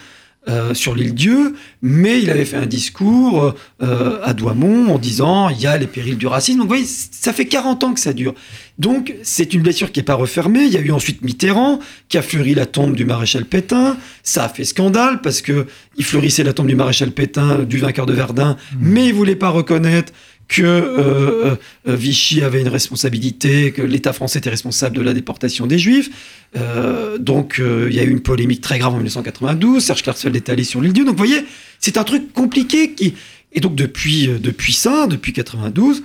Euh, 0.47 0.75
sur 0.75 0.95
l'île 0.95 1.15
Dieu, 1.15 1.55
mais 1.81 2.21
il 2.21 2.29
avait 2.29 2.45
fait 2.45 2.59
un 2.59 2.67
discours 2.67 3.55
euh, 3.83 4.19
à 4.23 4.35
Douaumont 4.35 4.93
en 4.93 4.99
disant 4.99 5.49
il 5.49 5.59
y 5.59 5.67
a 5.67 5.79
les 5.79 5.87
périls 5.87 6.19
du 6.19 6.27
racisme. 6.27 6.59
Donc 6.59 6.65
vous 6.67 6.75
voyez, 6.75 6.85
ça 6.85 7.33
fait 7.33 7.47
40 7.47 7.83
ans 7.83 7.95
que 7.95 8.01
ça 8.01 8.13
dure. 8.13 8.35
Donc 8.79 9.15
c'est 9.23 9.55
une 9.55 9.63
blessure 9.63 9.91
qui 9.91 10.01
n'est 10.01 10.05
pas 10.05 10.17
refermée. 10.17 10.65
Il 10.65 10.71
y 10.71 10.77
a 10.77 10.81
eu 10.81 10.93
ensuite 10.93 11.23
Mitterrand 11.23 11.79
qui 12.11 12.19
a 12.19 12.23
fleuri 12.23 12.53
la 12.53 12.67
tombe 12.67 12.95
du 12.95 13.07
maréchal 13.07 13.47
Pétain. 13.47 13.97
Ça 14.23 14.45
a 14.45 14.51
fait 14.51 14.65
scandale 14.65 15.23
parce 15.23 15.41
que 15.41 15.65
il 15.97 16.05
fleurissait 16.05 16.45
la 16.45 16.53
tombe 16.53 16.67
du 16.67 16.77
maréchal 16.77 17.11
Pétain, 17.13 17.61
du 17.61 17.79
vainqueur 17.79 18.05
de 18.05 18.13
Verdun, 18.13 18.53
mmh. 18.53 18.77
mais 18.83 19.07
il 19.07 19.15
voulait 19.15 19.37
pas 19.37 19.49
reconnaître 19.49 20.13
que 20.49 20.63
euh, 20.63 21.57
euh, 21.89 21.97
Vichy 21.97 22.43
avait 22.43 22.61
une 22.61 22.69
responsabilité, 22.69 23.73
que 23.73 23.83
l'État 23.83 24.13
français 24.13 24.39
était 24.39 24.51
responsable 24.51 24.97
de 24.97 25.03
la 25.03 25.15
déportation 25.15 25.67
des 25.67 25.79
Juifs. 25.79 26.11
Euh, 26.57 27.19
donc 27.19 27.61
il 27.61 27.95
y 27.95 28.01
a 28.01 28.05
eu 28.05 28.11
une 28.11 28.21
polémique 28.21 28.61
très 28.61 28.79
grave 28.79 28.93
en 28.93 28.97
1992. 28.97 29.83
Serge 29.83 30.03
Klarsfeld 30.03 30.37
est 30.37 30.49
allé 30.49 30.65
sur 30.65 30.81
l'île 30.81 30.93
Dieu. 30.93 31.05
Donc 31.05 31.15
vous 31.15 31.25
voyez, 31.25 31.45
c'est 31.81 31.99
un 31.99 32.05
truc 32.05 32.33
compliqué 32.33 32.93
qui. 32.93 33.15
Et 33.53 33.61
donc 33.61 33.75
depuis, 33.75 34.27
depuis 34.27 34.73
ça, 34.73 35.07
depuis 35.07 35.33
92, 35.33 36.03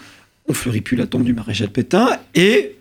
on 0.48 0.54
fleurit 0.54 0.82
plus 0.82 0.96
la 0.96 1.08
tombe 1.08 1.24
du 1.24 1.34
maréchal 1.34 1.70
Pétain 1.70 2.18
et 2.36 2.76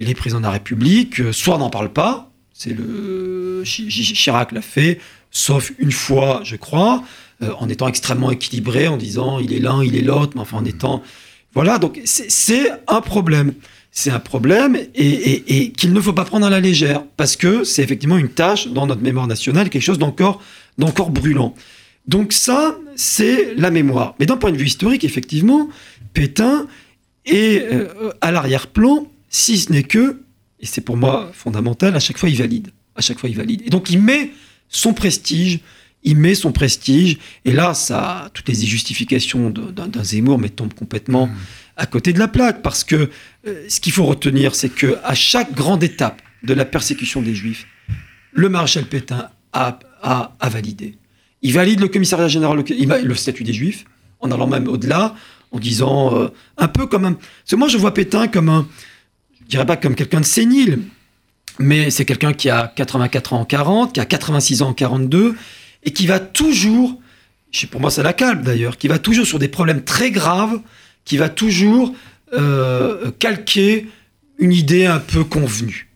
les 0.00 0.14
présidents 0.14 0.40
de 0.40 0.46
la 0.46 0.52
République, 0.52 1.32
soit 1.32 1.58
n'en 1.58 1.70
parlent 1.70 1.92
pas, 1.92 2.30
c'est 2.52 2.76
le 2.76 3.62
Chirac 3.64 4.52
l'a 4.52 4.62
fait, 4.62 5.00
sauf 5.30 5.72
une 5.78 5.92
fois, 5.92 6.40
je 6.44 6.56
crois. 6.56 7.04
Euh, 7.40 7.52
en 7.60 7.68
étant 7.68 7.86
extrêmement 7.86 8.32
équilibré, 8.32 8.88
en 8.88 8.96
disant 8.96 9.38
il 9.38 9.52
est 9.52 9.60
l'un, 9.60 9.84
il 9.84 9.94
est 9.94 10.02
l'autre, 10.02 10.32
mais 10.34 10.40
enfin 10.40 10.56
en 10.56 10.64
étant... 10.64 11.04
Voilà, 11.54 11.78
donc 11.78 12.00
c'est 12.04 12.68
un 12.88 13.00
problème. 13.00 13.54
C'est 13.92 14.10
un 14.10 14.18
problème 14.18 14.76
et, 14.96 15.72
qu'il 15.72 15.92
ne 15.92 16.00
faut 16.00 16.12
pas 16.12 16.24
prendre 16.24 16.46
à 16.46 16.50
la 16.50 16.58
légère, 16.58 17.04
parce 17.16 17.36
que 17.36 17.62
c'est 17.62 17.82
effectivement 17.82 18.18
une 18.18 18.28
tâche 18.28 18.66
dans 18.68 18.88
notre 18.88 19.02
mémoire 19.02 19.28
nationale, 19.28 19.70
quelque 19.70 19.82
chose 19.82 19.98
d'encore 19.98 20.40
brûlant. 21.10 21.54
Donc 22.08 22.32
ça, 22.32 22.76
c'est 22.96 23.54
la 23.54 23.70
mémoire. 23.70 24.16
Mais 24.18 24.26
d'un 24.26 24.36
point 24.36 24.50
de 24.50 24.56
vue 24.56 24.66
historique, 24.66 25.04
effectivement, 25.04 25.68
Pétain 26.14 26.66
est 27.24 27.62
euh, 27.72 28.12
à 28.20 28.32
l'arrière-plan, 28.32 29.06
si 29.30 29.58
ce 29.58 29.70
n'est 29.70 29.84
que, 29.84 30.22
et 30.58 30.66
c'est 30.66 30.80
pour 30.80 30.96
moi 30.96 31.30
fondamental, 31.32 31.94
à 31.94 32.00
chaque 32.00 32.18
fois 32.18 32.28
il 32.28 32.36
valide. 32.36 32.68
À 32.96 33.00
chaque 33.00 33.20
fois 33.20 33.28
il 33.28 33.36
valide. 33.36 33.62
Et 33.64 33.70
donc 33.70 33.90
il 33.90 34.02
met 34.02 34.32
son 34.68 34.92
prestige 34.92 35.60
il 36.04 36.16
met 36.16 36.34
son 36.34 36.52
prestige, 36.52 37.18
et 37.44 37.52
là, 37.52 37.74
ça, 37.74 38.30
toutes 38.32 38.48
les 38.48 38.54
justifications 38.54 39.50
d'un 39.50 40.04
Zemmour 40.04 40.38
mais 40.38 40.48
tombent 40.48 40.74
complètement 40.74 41.26
mmh. 41.26 41.36
à 41.76 41.86
côté 41.86 42.12
de 42.12 42.18
la 42.18 42.28
plaque, 42.28 42.62
parce 42.62 42.84
que 42.84 43.10
euh, 43.46 43.64
ce 43.68 43.80
qu'il 43.80 43.92
faut 43.92 44.04
retenir, 44.04 44.54
c'est 44.54 44.68
que 44.68 44.98
à 45.04 45.14
chaque 45.14 45.52
grande 45.54 45.82
étape 45.82 46.22
de 46.42 46.54
la 46.54 46.64
persécution 46.64 47.20
des 47.20 47.34
Juifs, 47.34 47.66
le 48.32 48.48
maréchal 48.48 48.84
Pétain 48.84 49.30
a, 49.52 49.78
validé. 50.48 50.96
Il 51.42 51.52
valide 51.52 51.80
le 51.80 51.88
commissariat 51.88 52.28
général, 52.28 52.62
le 53.02 53.14
statut 53.14 53.42
des 53.42 53.52
Juifs, 53.52 53.84
en 54.20 54.30
allant 54.30 54.46
même 54.46 54.68
au-delà, 54.68 55.14
en 55.50 55.58
disant 55.58 56.14
euh, 56.14 56.28
un 56.56 56.68
peu 56.68 56.86
comme 56.86 57.04
un. 57.04 57.12
Parce 57.14 57.50
que 57.50 57.56
moi, 57.56 57.68
je 57.68 57.78
vois 57.78 57.94
Pétain 57.94 58.28
comme 58.28 58.48
un. 58.48 58.68
Je 59.42 59.46
dirais 59.46 59.66
pas 59.66 59.76
comme 59.76 59.94
quelqu'un 59.94 60.20
de 60.20 60.26
sénile, 60.26 60.80
mais 61.58 61.90
c'est 61.90 62.04
quelqu'un 62.04 62.32
qui 62.32 62.50
a 62.50 62.72
84 62.76 63.32
ans 63.32 63.40
en 63.40 63.44
40, 63.44 63.94
qui 63.94 64.00
a 64.00 64.04
86 64.04 64.62
ans 64.62 64.68
en 64.68 64.74
42, 64.74 65.34
et 65.84 65.92
qui 65.92 66.06
va 66.06 66.20
toujours, 66.20 66.98
pour 67.70 67.80
moi 67.80 67.90
ça 67.90 68.02
la 68.02 68.12
calme 68.12 68.42
d'ailleurs, 68.42 68.78
qui 68.78 68.88
va 68.88 68.98
toujours 68.98 69.26
sur 69.26 69.38
des 69.38 69.48
problèmes 69.48 69.82
très 69.82 70.10
graves, 70.10 70.60
qui 71.04 71.16
va 71.16 71.28
toujours 71.28 71.94
euh, 72.34 73.10
calquer 73.18 73.86
une 74.38 74.52
idée 74.52 74.86
un 74.86 75.00
peu 75.00 75.24
convenue. 75.24 75.88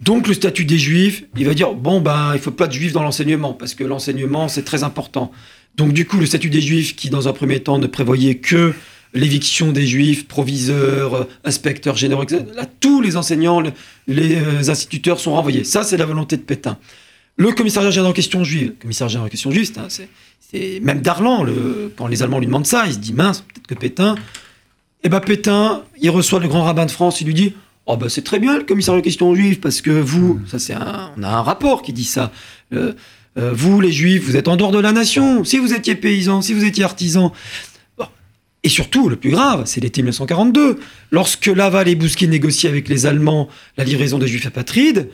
Donc 0.00 0.28
le 0.28 0.34
statut 0.34 0.64
des 0.64 0.78
juifs, 0.78 1.24
il 1.36 1.46
va 1.46 1.54
dire 1.54 1.72
bon 1.72 2.00
ben 2.00 2.32
il 2.34 2.40
faut 2.40 2.50
pas 2.50 2.66
de 2.66 2.72
juifs 2.72 2.92
dans 2.92 3.02
l'enseignement 3.02 3.54
parce 3.54 3.74
que 3.74 3.82
l'enseignement 3.82 4.48
c'est 4.48 4.64
très 4.64 4.84
important. 4.84 5.32
Donc 5.76 5.92
du 5.92 6.06
coup 6.06 6.18
le 6.18 6.26
statut 6.26 6.50
des 6.50 6.60
juifs 6.60 6.96
qui 6.96 7.10
dans 7.10 7.28
un 7.28 7.32
premier 7.32 7.60
temps 7.60 7.78
ne 7.78 7.86
prévoyait 7.86 8.36
que 8.36 8.74
l'éviction 9.14 9.72
des 9.72 9.86
juifs, 9.86 10.28
proviseurs, 10.28 11.26
inspecteurs 11.44 11.96
généraux. 11.96 12.24
Là, 12.54 12.66
tous 12.80 13.00
les 13.00 13.16
enseignants, 13.16 13.62
les 14.06 14.36
euh, 14.36 14.68
instituteurs 14.68 15.18
sont 15.18 15.32
renvoyés. 15.32 15.64
Ça, 15.64 15.82
c'est 15.82 15.96
la 15.96 16.06
volonté 16.06 16.36
de 16.36 16.42
Pétain. 16.42 16.78
Le 17.36 17.52
commissariat 17.52 17.90
général 17.90 18.10
en 18.10 18.14
question 18.14 18.44
juive, 18.44 18.68
le 18.68 18.74
commissariat 18.80 19.10
général 19.10 19.26
en 19.26 19.30
question 19.30 19.50
juive, 19.50 19.70
c'est 20.40 20.80
même 20.80 21.02
Darlan, 21.02 21.42
le, 21.42 21.92
quand 21.96 22.06
les 22.06 22.22
Allemands 22.22 22.38
lui 22.38 22.46
demandent 22.46 22.66
ça, 22.66 22.84
il 22.86 22.94
se 22.94 22.98
dit 22.98 23.12
mince, 23.12 23.40
peut-être 23.40 23.66
que 23.66 23.74
Pétain. 23.74 24.14
Eh 25.02 25.08
ben 25.08 25.20
Pétain, 25.20 25.82
il 26.00 26.10
reçoit 26.10 26.40
le 26.40 26.48
grand 26.48 26.64
rabbin 26.64 26.86
de 26.86 26.90
France, 26.90 27.20
il 27.20 27.26
lui 27.26 27.34
dit 27.34 27.54
Oh 27.84 27.96
ben 27.96 28.08
c'est 28.08 28.22
très 28.22 28.38
bien 28.38 28.56
le 28.56 28.64
commissariat 28.64 29.00
en 29.00 29.02
question 29.02 29.34
juive, 29.34 29.60
parce 29.60 29.80
que 29.80 29.90
vous, 29.90 30.34
mmh. 30.34 30.46
ça 30.46 30.58
c'est 30.58 30.74
on 30.76 31.22
a 31.22 31.28
un 31.28 31.42
rapport 31.42 31.82
qui 31.82 31.92
dit 31.92 32.04
ça. 32.04 32.32
Euh, 32.72 32.94
euh, 33.38 33.52
vous, 33.52 33.80
les 33.80 33.92
juifs, 33.92 34.24
vous 34.24 34.36
êtes 34.36 34.48
en 34.48 34.56
dehors 34.56 34.72
de 34.72 34.78
la 34.78 34.92
nation. 34.92 35.44
Si 35.44 35.58
vous 35.58 35.74
étiez 35.74 35.94
paysan, 35.94 36.40
si 36.40 36.54
vous 36.54 36.64
étiez 36.64 36.84
artisan. 36.84 37.32
Et 38.62 38.68
surtout, 38.68 39.08
le 39.08 39.14
plus 39.14 39.30
grave, 39.30 39.62
c'est 39.66 39.80
l'été 39.80 40.02
1942. 40.02 40.80
Lorsque 41.12 41.46
Laval 41.46 41.86
et 41.86 41.94
Bousquet 41.94 42.26
négocient 42.26 42.68
avec 42.68 42.88
les 42.88 43.06
Allemands 43.06 43.48
la 43.76 43.84
livraison 43.84 44.18
des 44.18 44.26
juifs 44.26 44.46
apatrides, 44.46 45.08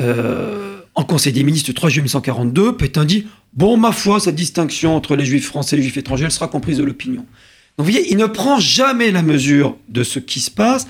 euh, 0.00 0.67
en 0.98 1.04
Conseil 1.04 1.32
des 1.32 1.44
ministres 1.44 1.68
du 1.68 1.74
3 1.74 1.90
juillet 1.90 2.02
1942, 2.02 2.76
Pétain 2.76 3.04
dit 3.04 3.28
Bon, 3.52 3.76
ma 3.76 3.92
foi, 3.92 4.18
cette 4.18 4.34
distinction 4.34 4.96
entre 4.96 5.14
les 5.14 5.24
juifs 5.24 5.46
français 5.46 5.76
et 5.76 5.78
les 5.78 5.84
juifs 5.84 5.96
étrangers, 5.96 6.24
elle 6.24 6.32
sera 6.32 6.48
comprise 6.48 6.78
de 6.78 6.82
l'opinion. 6.82 7.20
Donc 7.20 7.86
vous 7.86 7.92
voyez, 7.92 8.10
il 8.10 8.16
ne 8.16 8.26
prend 8.26 8.58
jamais 8.58 9.12
la 9.12 9.22
mesure 9.22 9.76
de 9.88 10.02
ce 10.02 10.18
qui 10.18 10.40
se 10.40 10.50
passe 10.50 10.88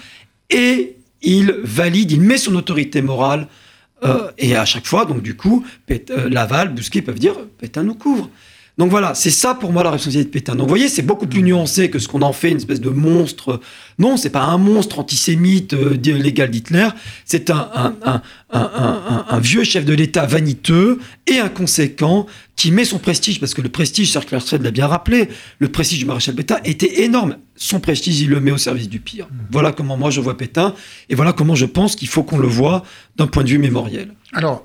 et 0.48 0.96
il 1.20 1.54
valide, 1.62 2.10
il 2.10 2.22
met 2.22 2.38
son 2.38 2.54
autorité 2.54 3.02
morale. 3.02 3.48
Euh, 4.02 4.30
et 4.38 4.56
à 4.56 4.64
chaque 4.64 4.86
fois, 4.86 5.04
donc 5.04 5.20
du 5.20 5.36
coup, 5.36 5.66
euh, 5.90 6.30
Laval, 6.30 6.72
Bousquet 6.72 7.02
peuvent 7.02 7.18
dire 7.18 7.34
Pétain 7.58 7.82
nous 7.82 7.94
couvre. 7.94 8.30
Donc 8.78 8.90
voilà, 8.90 9.14
c'est 9.14 9.30
ça 9.30 9.56
pour 9.56 9.72
moi 9.72 9.82
la 9.82 9.90
responsabilité 9.90 10.28
de 10.28 10.32
Pétain. 10.32 10.54
Donc 10.54 10.62
vous 10.62 10.68
voyez, 10.68 10.88
c'est 10.88 11.02
beaucoup 11.02 11.26
plus 11.26 11.42
nuancé 11.42 11.90
que 11.90 11.98
ce 11.98 12.06
qu'on 12.06 12.22
en 12.22 12.32
fait, 12.32 12.50
une 12.50 12.58
espèce 12.58 12.80
de 12.80 12.90
monstre. 12.90 13.60
Non, 13.98 14.16
c'est 14.16 14.30
pas 14.30 14.44
un 14.44 14.56
monstre 14.56 15.00
antisémite 15.00 15.74
euh, 15.74 15.98
légal 16.00 16.48
d'Hitler. 16.50 16.88
C'est 17.24 17.50
un, 17.50 17.68
un, 17.74 18.22
un, 18.52 19.24
un, 19.28 19.40
vieux 19.40 19.64
chef 19.64 19.84
de 19.84 19.92
l'État 19.94 20.26
vaniteux 20.26 21.00
et 21.26 21.38
inconséquent 21.38 22.26
qui 22.54 22.70
met 22.70 22.84
son 22.84 22.98
prestige, 22.98 23.40
parce 23.40 23.52
que 23.52 23.62
le 23.62 23.68
prestige, 23.68 24.12
Serge 24.12 24.26
Klarsfeld 24.26 24.62
l'a 24.62 24.70
bien 24.70 24.86
rappelé, 24.86 25.28
le 25.58 25.68
prestige 25.68 25.98
du 25.98 26.04
maréchal 26.04 26.36
Pétain 26.36 26.58
était 26.64 27.02
énorme. 27.02 27.36
Son 27.56 27.80
prestige, 27.80 28.20
il 28.20 28.30
le 28.30 28.40
met 28.40 28.52
au 28.52 28.58
service 28.58 28.88
du 28.88 29.00
pire. 29.00 29.28
Voilà 29.50 29.72
comment 29.72 29.96
moi 29.96 30.10
je 30.10 30.20
vois 30.20 30.36
Pétain, 30.36 30.74
et 31.08 31.16
voilà 31.16 31.32
comment 31.32 31.56
je 31.56 31.66
pense 31.66 31.96
qu'il 31.96 32.08
faut 32.08 32.22
qu'on 32.22 32.38
le 32.38 32.48
voit 32.48 32.84
d'un 33.16 33.26
point 33.26 33.42
de 33.42 33.48
vue 33.48 33.58
mémoriel. 33.58 34.14
Alors, 34.32 34.64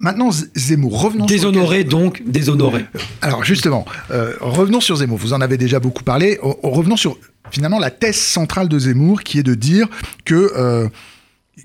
Maintenant, 0.00 0.30
Zemmour, 0.54 1.02
revenons 1.02 1.26
Déshonoré 1.26 1.84
donc, 1.84 2.22
déshonoré. 2.24 2.86
Alors 3.20 3.44
justement, 3.44 3.84
euh, 4.10 4.32
revenons 4.40 4.80
sur 4.80 4.96
Zemmour. 4.96 5.18
Vous 5.18 5.34
en 5.34 5.42
avez 5.42 5.58
déjà 5.58 5.78
beaucoup 5.78 6.02
parlé. 6.02 6.38
Revenons 6.42 6.96
sur 6.96 7.18
finalement 7.50 7.78
la 7.78 7.90
thèse 7.90 8.16
centrale 8.16 8.68
de 8.68 8.78
Zemmour, 8.78 9.22
qui 9.22 9.38
est 9.38 9.42
de 9.42 9.54
dire 9.54 9.88
que 10.24 10.52
euh, 10.56 10.88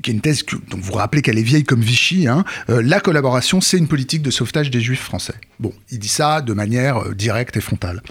qui 0.01 0.11
est 0.11 0.13
une 0.13 0.21
thèse 0.21 0.43
donc 0.69 0.81
vous 0.81 0.93
rappelez 0.93 1.21
qu'elle 1.21 1.37
est 1.37 1.43
vieille 1.43 1.63
comme 1.63 1.81
Vichy, 1.81 2.27
hein, 2.27 2.43
euh, 2.69 2.81
la 2.83 2.99
collaboration, 2.99 3.61
c'est 3.61 3.77
une 3.77 3.87
politique 3.87 4.21
de 4.21 4.31
sauvetage 4.31 4.69
des 4.71 4.81
juifs 4.81 5.01
français. 5.01 5.35
Bon, 5.59 5.73
il 5.91 5.99
dit 5.99 6.07
ça 6.07 6.41
de 6.41 6.53
manière 6.53 6.97
euh, 6.97 7.13
directe 7.13 7.57
et 7.57 7.61
frontale. 7.61 8.01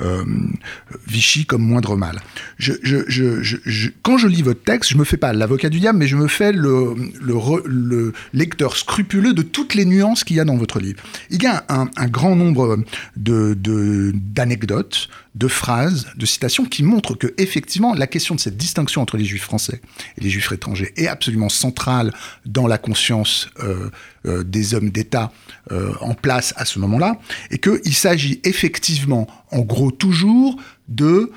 Euh, 0.00 0.24
Vichy 1.06 1.46
comme 1.46 1.62
moindre 1.62 1.96
mal. 1.96 2.18
Quand 4.02 4.18
je 4.18 4.26
lis 4.26 4.42
votre 4.42 4.62
texte, 4.62 4.90
je 4.90 4.96
me 4.96 5.04
fais 5.04 5.16
pas 5.16 5.32
l'avocat 5.32 5.68
du 5.68 5.80
diable, 5.80 5.98
mais 5.98 6.06
je 6.06 6.16
me 6.16 6.28
fais 6.28 6.52
le, 6.52 6.94
le, 7.20 8.12
lecteur 8.32 8.76
scrupuleux 8.76 9.32
de 9.32 9.42
toutes 9.42 9.74
les 9.74 9.84
nuances 9.84 10.24
qu'il 10.24 10.36
y 10.36 10.40
a 10.40 10.44
dans 10.44 10.56
votre 10.56 10.80
livre. 10.80 11.02
Il 11.30 11.42
y 11.42 11.46
a 11.46 11.64
un, 11.68 11.88
un 11.96 12.08
grand 12.08 12.34
nombre 12.36 12.78
d'anecdotes, 13.16 15.08
de 15.08 15.16
phrases, 15.46 16.06
de 16.16 16.26
citations 16.26 16.64
qui 16.64 16.82
montrent 16.82 17.14
que 17.14 17.32
effectivement 17.38 17.94
la 17.94 18.06
question 18.06 18.34
de 18.34 18.40
cette 18.40 18.56
distinction 18.56 19.02
entre 19.02 19.16
les 19.16 19.24
juifs 19.24 19.42
français 19.42 19.80
et 20.16 20.20
les 20.20 20.30
juifs 20.30 20.50
étrangers 20.50 20.92
est 20.96 21.06
absolument 21.06 21.48
centrale 21.48 22.12
dans 22.44 22.66
la 22.66 22.78
conscience 22.78 23.48
euh, 23.60 23.90
euh, 24.26 24.42
des 24.42 24.74
hommes 24.74 24.90
d'État 24.90 25.30
euh, 25.70 25.92
en 26.00 26.14
place 26.14 26.54
à 26.56 26.64
ce 26.64 26.78
moment-là, 26.80 27.18
et 27.50 27.58
qu'il 27.58 27.94
s'agit 27.94 28.40
effectivement, 28.44 29.28
en 29.50 29.60
gros 29.60 29.90
toujours, 29.90 30.56
de 30.88 31.30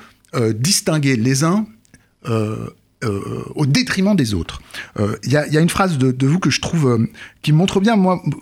distinguer 0.54 1.16
les 1.16 1.44
uns 1.44 1.66
au 2.24 3.66
détriment 3.66 4.16
des 4.16 4.32
autres. 4.32 4.62
Il 4.98 5.30
y, 5.30 5.36
a 5.36 5.60
une 5.60 5.68
phrase 5.68 5.98
de, 5.98 6.10
de, 6.10 6.26
vous 6.26 6.38
que 6.38 6.48
je 6.48 6.62
trouve 6.62 7.06
qui 7.42 7.52
montre 7.52 7.78
bien, 7.78 7.98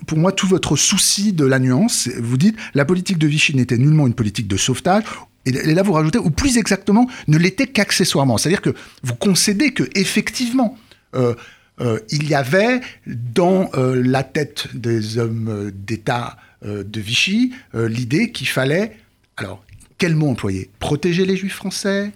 pour 0.07 0.17
moi, 0.17 0.31
tout 0.31 0.47
votre 0.47 0.77
souci 0.77 1.33
de 1.33 1.43
la 1.43 1.59
nuance. 1.59 2.07
Vous 2.17 2.37
dites 2.37 2.55
la 2.75 2.85
politique 2.85 3.17
de 3.17 3.27
Vichy 3.27 3.57
n'était 3.57 3.77
nullement 3.77 4.07
une 4.07 4.13
politique 4.13 4.47
de 4.47 4.55
sauvetage. 4.55 5.03
Et 5.45 5.51
là, 5.51 5.81
vous 5.83 5.93
rajoutez, 5.93 6.19
ou 6.19 6.29
plus 6.29 6.57
exactement, 6.57 7.07
ne 7.27 7.37
l'était 7.37 7.67
qu'accessoirement. 7.67 8.37
C'est-à-dire 8.37 8.61
que 8.61 8.75
vous 9.03 9.15
concédez 9.15 9.73
que 9.73 9.83
effectivement, 9.95 10.77
il 11.15 12.29
y 12.29 12.35
avait 12.35 12.81
dans 13.07 13.71
la 13.73 14.23
tête 14.23 14.67
des 14.73 15.17
hommes 15.17 15.71
d'État 15.73 16.37
de 16.63 17.01
Vichy 17.01 17.53
l'idée 17.73 18.31
qu'il 18.31 18.47
fallait, 18.47 18.97
alors, 19.37 19.63
quel 19.97 20.15
mot 20.15 20.29
employer? 20.29 20.69
Protéger 20.79 21.25
les 21.25 21.37
Juifs 21.37 21.55
français? 21.55 22.11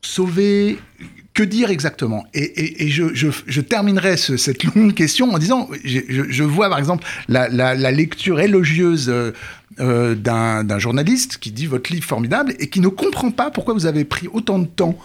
Sauver 0.00 0.78
que 1.36 1.42
dire 1.42 1.70
exactement 1.70 2.24
Et, 2.32 2.88
je, 2.88 3.60
terminerai 3.60 4.16
cette 4.16 4.64
longue 4.64 4.94
question 4.94 5.34
en 5.34 5.38
disant, 5.38 5.68
je, 5.84 6.42
vois 6.42 6.70
par 6.70 6.78
exemple 6.78 7.06
la, 7.28 7.92
lecture 7.92 8.40
élogieuse 8.40 9.10
euh, 9.10 9.32
euh, 9.78 10.14
d'un 10.14 10.78
journaliste 10.78 11.36
qui 11.36 11.52
dit 11.52 11.66
votre 11.66 11.92
livre 11.92 12.06
formidable 12.06 12.54
et 12.58 12.68
qui 12.68 12.80
ne 12.80 12.88
comprend 12.88 13.30
pas 13.30 13.50
pourquoi 13.50 13.74
vous 13.74 13.84
avez 13.84 14.04
pris 14.04 14.28
autant 14.32 14.58
de 14.58 14.64
temps 14.64 14.96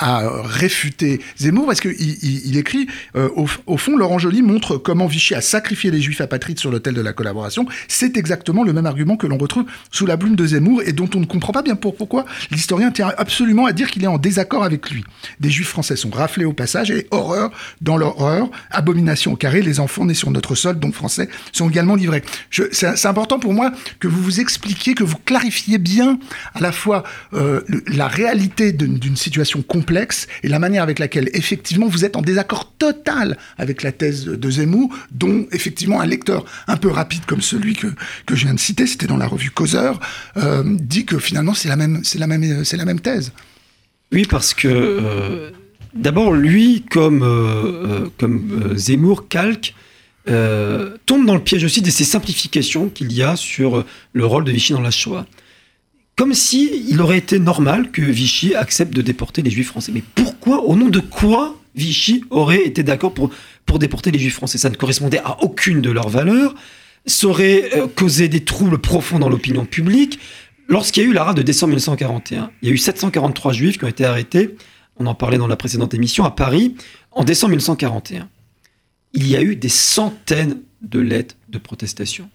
à 0.00 0.22
réfuter 0.42 1.20
Zemmour, 1.36 1.66
parce 1.66 1.80
qu'il 1.80 1.94
il, 1.98 2.56
écrit, 2.56 2.86
euh, 3.16 3.28
au, 3.66 3.76
fond, 3.76 3.96
Laurent 3.96 4.18
Joly 4.18 4.42
montre 4.42 4.76
comment 4.78 5.06
Vichy 5.06 5.34
a 5.34 5.40
sacrifié 5.40 5.90
les 5.90 6.00
juifs 6.00 6.20
apatrides 6.20 6.58
sur 6.58 6.70
l'autel 6.70 6.94
de 6.94 7.00
la 7.02 7.12
collaboration. 7.12 7.66
C'est 7.86 8.16
exactement 8.16 8.64
le 8.64 8.72
même 8.72 8.86
argument 8.86 9.16
que 9.16 9.26
l'on 9.26 9.36
retrouve 9.36 9.66
sous 9.90 10.06
la 10.06 10.16
plume 10.16 10.36
de 10.36 10.46
Zemmour 10.46 10.82
et 10.82 10.92
dont 10.92 11.08
on 11.14 11.20
ne 11.20 11.26
comprend 11.26 11.52
pas 11.52 11.62
bien 11.62 11.76
pourquoi 11.76 12.24
l'historien 12.50 12.90
tient 12.90 13.12
absolument 13.18 13.66
à 13.66 13.72
dire 13.72 13.90
qu'il 13.90 14.02
est 14.04 14.08
en 14.08 14.18
désaccord 14.18 14.64
avec 14.64 14.90
lui. 14.90 15.04
Des 15.38 15.50
juifs 15.50 15.72
français 15.80 15.96
sont 15.96 16.10
raflés 16.10 16.44
au 16.44 16.52
passage 16.52 16.90
et 16.90 17.06
horreur 17.10 17.50
dans 17.80 17.96
l'horreur, 17.96 18.50
abomination 18.70 19.32
au 19.32 19.36
carré, 19.36 19.62
les 19.62 19.80
enfants 19.80 20.04
nés 20.04 20.12
sur 20.12 20.30
notre 20.30 20.54
sol, 20.54 20.78
donc 20.78 20.92
français, 20.92 21.30
sont 21.52 21.70
également 21.70 21.94
livrés. 21.94 22.22
C'est 22.50 23.06
important 23.06 23.38
pour 23.38 23.54
moi 23.54 23.72
que 23.98 24.06
vous 24.06 24.22
vous 24.22 24.40
expliquiez, 24.40 24.94
que 24.94 25.04
vous 25.04 25.16
clarifiez 25.16 25.78
bien 25.78 26.18
à 26.54 26.60
la 26.60 26.70
fois 26.70 27.02
euh, 27.32 27.62
la 27.86 28.08
réalité 28.08 28.72
d'une 28.72 29.16
situation 29.16 29.62
complexe 29.62 30.26
et 30.42 30.48
la 30.48 30.58
manière 30.58 30.82
avec 30.82 30.98
laquelle 30.98 31.30
effectivement 31.32 31.88
vous 31.88 32.04
êtes 32.04 32.16
en 32.16 32.20
désaccord 32.20 32.74
total 32.76 33.38
avec 33.56 33.82
la 33.82 33.92
thèse 33.92 34.26
de 34.26 34.50
Zemmour, 34.50 34.94
dont 35.12 35.46
effectivement 35.50 36.02
un 36.02 36.06
lecteur 36.06 36.44
un 36.68 36.76
peu 36.76 36.88
rapide 36.88 37.24
comme 37.26 37.40
celui 37.40 37.74
que, 37.74 37.86
que 38.26 38.36
je 38.36 38.44
viens 38.44 38.54
de 38.54 38.60
citer, 38.60 38.86
c'était 38.86 39.06
dans 39.06 39.16
la 39.16 39.26
revue 39.26 39.50
Causeur, 39.50 39.98
euh, 40.36 40.62
dit 40.66 41.06
que 41.06 41.18
finalement 41.18 41.54
c'est 41.54 41.68
la 41.68 41.76
même, 41.76 42.00
c'est 42.04 42.18
la 42.18 42.26
même, 42.26 42.66
c'est 42.66 42.76
la 42.76 42.84
même 42.84 43.00
thèse. 43.00 43.32
Oui, 44.12 44.26
parce 44.28 44.54
que 44.54 44.68
euh, 44.68 45.50
d'abord 45.94 46.32
lui, 46.32 46.84
comme 46.90 47.22
euh, 47.22 48.08
comme 48.18 48.74
Zemmour 48.76 49.28
calque. 49.28 49.74
tombe 51.06 51.26
dans 51.26 51.34
le 51.34 51.42
piège 51.42 51.64
aussi 51.64 51.82
de 51.82 51.90
ces 51.90 52.04
simplifications 52.04 52.88
qu'il 52.88 53.12
y 53.12 53.22
a 53.22 53.36
sur 53.36 53.84
le 54.12 54.26
rôle 54.26 54.44
de 54.44 54.52
Vichy 54.52 54.72
dans 54.72 54.80
la 54.80 54.90
Shoah 54.90 55.26
comme 56.20 56.34
si 56.34 56.84
il 56.86 57.00
aurait 57.00 57.16
été 57.16 57.38
normal 57.38 57.90
que 57.90 58.02
Vichy 58.02 58.54
accepte 58.54 58.92
de 58.92 59.00
déporter 59.00 59.40
les 59.40 59.50
juifs 59.50 59.68
français. 59.68 59.90
Mais 59.90 60.02
pourquoi, 60.14 60.66
au 60.66 60.76
nom 60.76 60.90
de 60.90 61.00
quoi 61.00 61.56
Vichy 61.74 62.22
aurait 62.28 62.62
été 62.62 62.82
d'accord 62.82 63.14
pour, 63.14 63.30
pour 63.64 63.78
déporter 63.78 64.10
les 64.10 64.18
juifs 64.18 64.34
français? 64.34 64.58
Ça 64.58 64.68
ne 64.68 64.74
correspondait 64.74 65.20
à 65.20 65.42
aucune 65.42 65.80
de 65.80 65.90
leurs 65.90 66.10
valeurs, 66.10 66.54
ça 67.06 67.26
aurait 67.26 67.70
euh, 67.74 67.86
causé 67.86 68.28
des 68.28 68.44
troubles 68.44 68.76
profonds 68.76 69.18
dans 69.18 69.30
l'opinion 69.30 69.64
publique. 69.64 70.18
Lorsqu'il 70.68 71.04
y 71.04 71.06
a 71.06 71.08
eu 71.08 71.14
la 71.14 71.24
rade 71.24 71.38
de 71.38 71.42
décembre 71.42 71.70
1941, 71.70 72.50
il 72.60 72.68
y 72.68 72.70
a 72.70 72.74
eu 72.74 72.76
743 72.76 73.54
juifs 73.54 73.78
qui 73.78 73.86
ont 73.86 73.88
été 73.88 74.04
arrêtés, 74.04 74.56
on 75.00 75.06
en 75.06 75.14
parlait 75.14 75.38
dans 75.38 75.48
la 75.48 75.56
précédente 75.56 75.94
émission, 75.94 76.24
à 76.24 76.30
Paris, 76.30 76.76
en 77.10 77.24
décembre 77.24 77.50
1941. 77.50 78.28
Il 79.14 79.26
y 79.26 79.34
a 79.34 79.42
eu 79.42 79.56
des 79.56 79.70
centaines 79.70 80.60
de 80.82 81.00
lettres 81.00 81.34
de 81.48 81.58
protestation. 81.58 82.28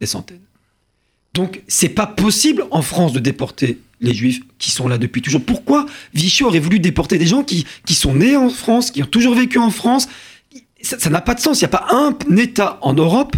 Des 0.00 0.06
centaines. 0.06 0.40
Donc, 1.34 1.62
c'est 1.66 1.88
pas 1.88 2.06
possible 2.06 2.64
en 2.70 2.82
France 2.82 3.12
de 3.12 3.18
déporter 3.18 3.80
les 4.00 4.14
juifs 4.14 4.40
qui 4.58 4.70
sont 4.70 4.86
là 4.86 4.96
depuis 4.96 5.22
toujours. 5.22 5.42
Pourquoi 5.42 5.86
Vichy 6.14 6.44
aurait 6.44 6.60
voulu 6.60 6.78
déporter 6.78 7.18
des 7.18 7.26
gens 7.26 7.42
qui, 7.42 7.66
sont 7.90 8.14
nés 8.14 8.36
en 8.36 8.48
France, 8.48 8.90
qui 8.90 9.02
ont 9.02 9.06
toujours 9.06 9.34
vécu 9.34 9.58
en 9.58 9.70
France? 9.70 10.08
Ça 10.82 11.10
n'a 11.10 11.20
pas 11.20 11.34
de 11.34 11.40
sens. 11.40 11.60
Il 11.60 11.64
n'y 11.64 11.74
a 11.74 11.78
pas 11.78 11.86
un 11.90 12.36
État 12.36 12.78
en 12.82 12.94
Europe 12.94 13.36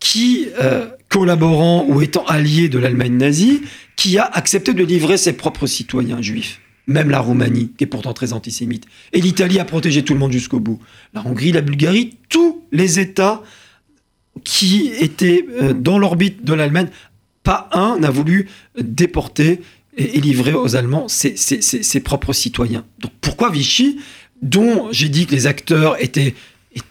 qui, 0.00 0.48
euh, 0.60 0.88
collaborant 1.08 1.84
ou 1.88 2.02
étant 2.02 2.24
allié 2.26 2.68
de 2.68 2.78
l'Allemagne 2.78 3.16
nazie, 3.16 3.62
qui 3.94 4.18
a 4.18 4.24
accepté 4.24 4.74
de 4.74 4.84
livrer 4.84 5.16
ses 5.16 5.32
propres 5.32 5.66
citoyens 5.66 6.22
juifs. 6.22 6.60
Même 6.88 7.10
la 7.10 7.20
Roumanie, 7.20 7.72
qui 7.78 7.84
est 7.84 7.86
pourtant 7.86 8.12
très 8.12 8.32
antisémite. 8.32 8.86
Et 9.12 9.20
l'Italie 9.20 9.60
a 9.60 9.64
protégé 9.64 10.02
tout 10.02 10.14
le 10.14 10.18
monde 10.18 10.32
jusqu'au 10.32 10.58
bout. 10.58 10.80
La 11.14 11.24
Hongrie, 11.24 11.52
la 11.52 11.60
Bulgarie, 11.60 12.16
tous 12.28 12.64
les 12.72 12.98
États 12.98 13.42
qui 14.42 14.90
étaient 14.98 15.46
euh, 15.60 15.72
dans 15.72 15.98
l'orbite 15.98 16.44
de 16.44 16.54
l'Allemagne 16.54 16.88
pas 17.42 17.68
un 17.72 17.98
n'a 17.98 18.10
voulu 18.10 18.48
déporter 18.78 19.62
et, 19.96 20.20
livrer 20.20 20.52
aux 20.52 20.76
Allemands 20.76 21.08
ses, 21.08 22.00
propres 22.00 22.32
citoyens. 22.32 22.84
Donc 22.98 23.12
pourquoi 23.20 23.50
Vichy, 23.50 23.98
dont 24.42 24.88
j'ai 24.92 25.08
dit 25.08 25.26
que 25.26 25.34
les 25.34 25.46
acteurs 25.46 26.02
étaient 26.02 26.34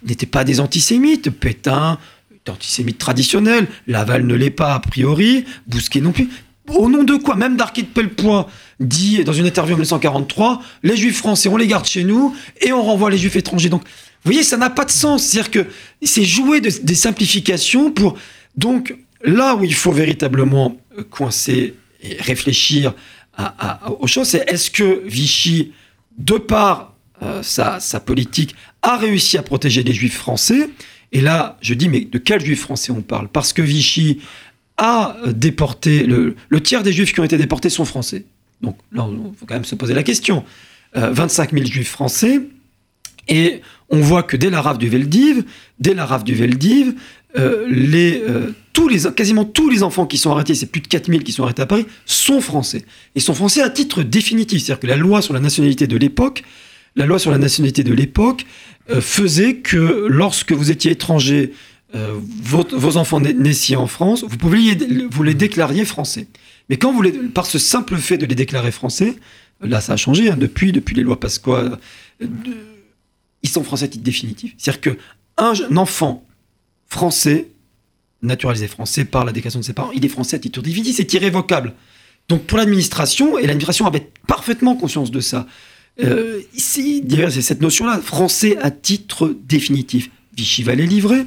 n'étaient 0.04 0.26
pas 0.26 0.44
des 0.44 0.60
antisémites, 0.60 1.30
Pétain 1.30 1.98
est 2.34 2.50
antisémite 2.50 2.98
traditionnel, 2.98 3.68
Laval 3.86 4.26
ne 4.26 4.34
l'est 4.34 4.50
pas 4.50 4.74
a 4.74 4.80
priori, 4.80 5.46
Bousquet 5.68 6.02
non 6.02 6.12
plus. 6.12 6.28
Au 6.68 6.90
nom 6.90 7.04
de 7.04 7.16
quoi 7.16 7.36
Même 7.36 7.56
Darky 7.56 7.84
de 7.84 7.88
Pellepoix 7.88 8.50
dit 8.80 9.24
dans 9.24 9.34
une 9.34 9.46
interview 9.46 9.74
en 9.74 9.78
1943, 9.78 10.62
les 10.84 10.98
juifs 10.98 11.18
français, 11.18 11.50
on 11.50 11.58
les 11.58 11.68
garde 11.68 11.86
chez 11.86 12.04
nous 12.04 12.36
et 12.62 12.72
on 12.72 12.84
renvoie 12.84 13.10
les 13.10 13.18
juifs 13.18 13.36
étrangers. 13.36 13.70
Donc, 13.70 13.84
vous 13.84 14.32
voyez, 14.32 14.44
ça 14.44 14.58
n'a 14.58 14.70
pas 14.70 14.86
de 14.86 14.92
sens. 14.92 15.24
C'est-à-dire 15.24 15.52
que 15.52 15.66
c'est 16.02 16.24
jouer 16.24 16.62
des 16.62 16.96
simplifications 16.96 17.92
pour... 17.92 18.18
Donc, 18.56 18.96
Là 19.24 19.56
où 19.56 19.64
il 19.64 19.74
faut 19.74 19.92
véritablement 19.92 20.78
euh, 20.98 21.04
coincer 21.04 21.76
et 22.02 22.18
réfléchir 22.20 22.94
aux 24.00 24.08
choses, 24.08 24.30
c'est 24.30 24.50
est-ce 24.50 24.72
que 24.72 25.04
Vichy, 25.06 25.72
de 26.18 26.38
par 26.40 26.96
euh, 27.22 27.44
sa, 27.44 27.80
politique, 28.00 28.56
a 28.82 28.98
réussi 28.98 29.38
à 29.38 29.44
protéger 29.44 29.84
les 29.84 29.94
juifs 29.94 30.18
français? 30.18 30.70
Et 31.12 31.22
là, 31.22 31.58
je 31.62 31.76
dis, 31.76 31.88
mais 31.88 32.02
de 32.02 32.18
quels 32.18 32.44
juifs 32.44 32.62
français 32.62 32.92
on 32.92 33.02
parle? 33.02 33.28
Parce 33.28 33.54
que 33.54 33.62
Vichy 33.62 34.22
a 34.78 35.18
déporté, 35.28 36.04
le, 36.04 36.36
tiers 36.64 36.82
des 36.82 36.92
juifs 36.92 37.14
qui 37.14 37.20
ont 37.20 37.24
été 37.24 37.38
déportés 37.38 37.70
sont 37.70 37.86
français. 37.86 38.26
Donc 38.62 38.78
là, 38.92 39.08
il 39.10 39.38
faut 39.38 39.46
quand 39.46 39.56
même 39.56 39.66
se 39.66 39.76
poser 39.76 39.94
la 39.94 40.04
question. 40.04 40.44
25 40.96 41.54
euh, 41.54 41.58
000 41.58 41.70
juifs 41.70 41.92
français, 41.92 42.42
et 43.28 43.62
on 43.90 44.00
voit 44.00 44.24
que 44.24 44.38
dès 44.38 44.50
la 44.50 44.62
rave 44.62 44.78
du 44.78 44.88
Veldiv, 44.88 45.44
dès 45.80 45.94
la 45.94 46.06
du 46.20 46.36
euh, 47.36 47.68
euh, 47.76 48.52
tous 48.74 48.88
les, 48.88 49.00
quasiment 49.14 49.46
tous 49.46 49.70
les 49.70 49.84
enfants 49.84 50.06
qui 50.06 50.18
sont 50.18 50.32
arrêtés, 50.32 50.56
c'est 50.56 50.66
plus 50.66 50.82
de 50.82 50.88
4000 50.88 51.24
qui 51.24 51.32
sont 51.32 51.44
arrêtés 51.44 51.62
à 51.62 51.66
Paris, 51.66 51.86
sont 52.06 52.42
français. 52.42 52.86
Et 53.16 53.20
sont 53.20 53.34
français 53.34 53.62
à 53.62 53.70
titre 53.70 54.02
définitif. 54.04 54.64
C'est-à-dire 54.64 54.80
que 54.80 54.88
la 54.88 54.96
loi 54.96 55.22
sur 55.22 55.34
la 55.34 55.40
nationalité 55.40 55.88
de 55.88 55.98
l'époque, 55.98 56.44
la 56.96 57.06
loi 57.06 57.20
sur 57.20 57.32
la 57.32 57.38
nationalité 57.38 57.84
de 57.84 57.94
l'époque 57.94 58.46
faisait 59.02 59.56
que 59.56 60.08
lorsque 60.08 60.54
vous 60.54 60.72
étiez 60.72 60.92
étranger, 60.92 61.52
vos, 61.94 62.98
enfants 62.98 63.20
naissiez 63.20 63.76
en 63.76 63.88
France, 63.88 64.24
vous, 64.28 64.38
pouviez, 64.38 64.78
vous 65.12 65.24
les 65.24 65.34
déclariez 65.34 65.86
français. 65.86 66.28
Mais 66.70 66.78
quand 66.78 66.92
vous 66.92 67.02
les, 67.02 67.12
par 67.12 67.46
ce 67.46 67.60
simple 67.60 67.98
fait 67.98 68.18
de 68.18 68.26
les 68.26 68.36
déclarer 68.36 68.72
français, 68.72 69.16
là 69.62 69.82
ça 69.82 69.94
a 69.94 69.98
changé 69.98 70.30
hein, 70.30 70.38
depuis, 70.38 70.72
depuis 70.72 70.96
les 70.96 71.04
lois 71.04 71.20
Pasqua, 71.20 71.80
ils 72.20 73.50
sont 73.50 73.64
français 73.64 73.86
à 73.86 73.88
titre 73.88 74.04
définitif. 74.04 74.54
C'est-à-dire 74.58 74.82
qu'un 74.82 75.78
enfant 75.78 76.26
français, 76.88 77.50
naturalisé 78.22 78.68
français 78.68 79.06
par 79.06 79.26
la 79.26 79.32
déclaration 79.32 79.60
de 79.60 79.66
ses 79.66 79.74
parents, 79.74 79.92
il 79.92 80.04
est 80.06 80.10
français 80.10 80.36
à 80.36 80.40
titre 80.40 80.62
définitif, 80.62 80.98
c'est 80.98 81.14
irrévocable. 81.14 81.74
Donc 82.28 82.44
pour 82.44 82.58
l'administration, 82.58 83.38
et 83.38 83.44
l'administration 83.44 83.86
avait 83.86 84.10
parfaitement 84.28 84.76
conscience 84.76 85.12
de 85.12 85.20
ça, 85.20 85.48
euh, 86.04 86.42
ici, 86.54 87.04
c'est 87.30 87.42
cette 87.42 87.62
notion-là, 87.62 88.00
français 88.02 88.58
à 88.58 88.70
titre 88.70 89.36
définitif. 89.48 90.10
Vichy 90.36 90.64
va 90.64 90.76
les 90.76 90.86
livrer. 90.86 91.26